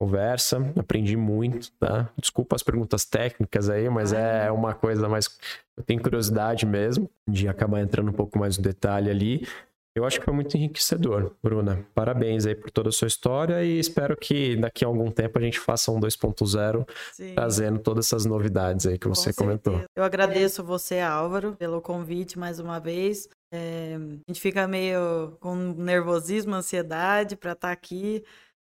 [0.00, 2.08] conversa, aprendi muito, tá?
[2.16, 5.28] Desculpa as perguntas técnicas aí, mas é uma coisa mais.
[5.76, 9.46] Eu tenho curiosidade mesmo de acabar entrando um pouco mais no detalhe ali.
[9.94, 11.84] Eu acho que foi muito enriquecedor, Bruna.
[11.92, 15.42] Parabéns aí por toda a sua história e espero que daqui a algum tempo a
[15.42, 16.88] gente faça um 2.0
[17.34, 19.44] trazendo todas essas novidades aí que Com você certeza.
[19.44, 19.82] comentou.
[19.94, 23.28] Eu agradeço você, Álvaro, pelo convite mais uma vez.
[23.52, 28.24] É, a gente fica meio com nervosismo, ansiedade para estar tá aqui.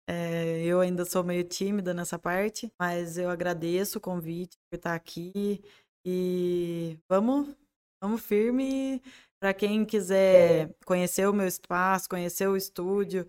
[0.10, 4.94] É, eu ainda sou meio tímida nessa parte, mas eu agradeço o convite por estar
[4.94, 5.62] aqui
[6.06, 7.56] e vamos,
[8.02, 9.02] vamos firme.
[9.42, 13.26] Para quem quiser conhecer o meu espaço, conhecer o estúdio,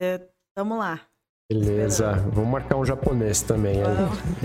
[0.00, 0.20] é,
[0.54, 1.00] tamo lá.
[1.50, 3.94] Beleza, vamos marcar um japonês também aí.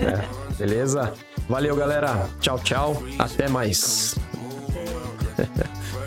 [0.00, 1.12] É, beleza?
[1.48, 2.28] Valeu, galera.
[2.40, 2.94] Tchau, tchau.
[3.18, 4.14] Até mais.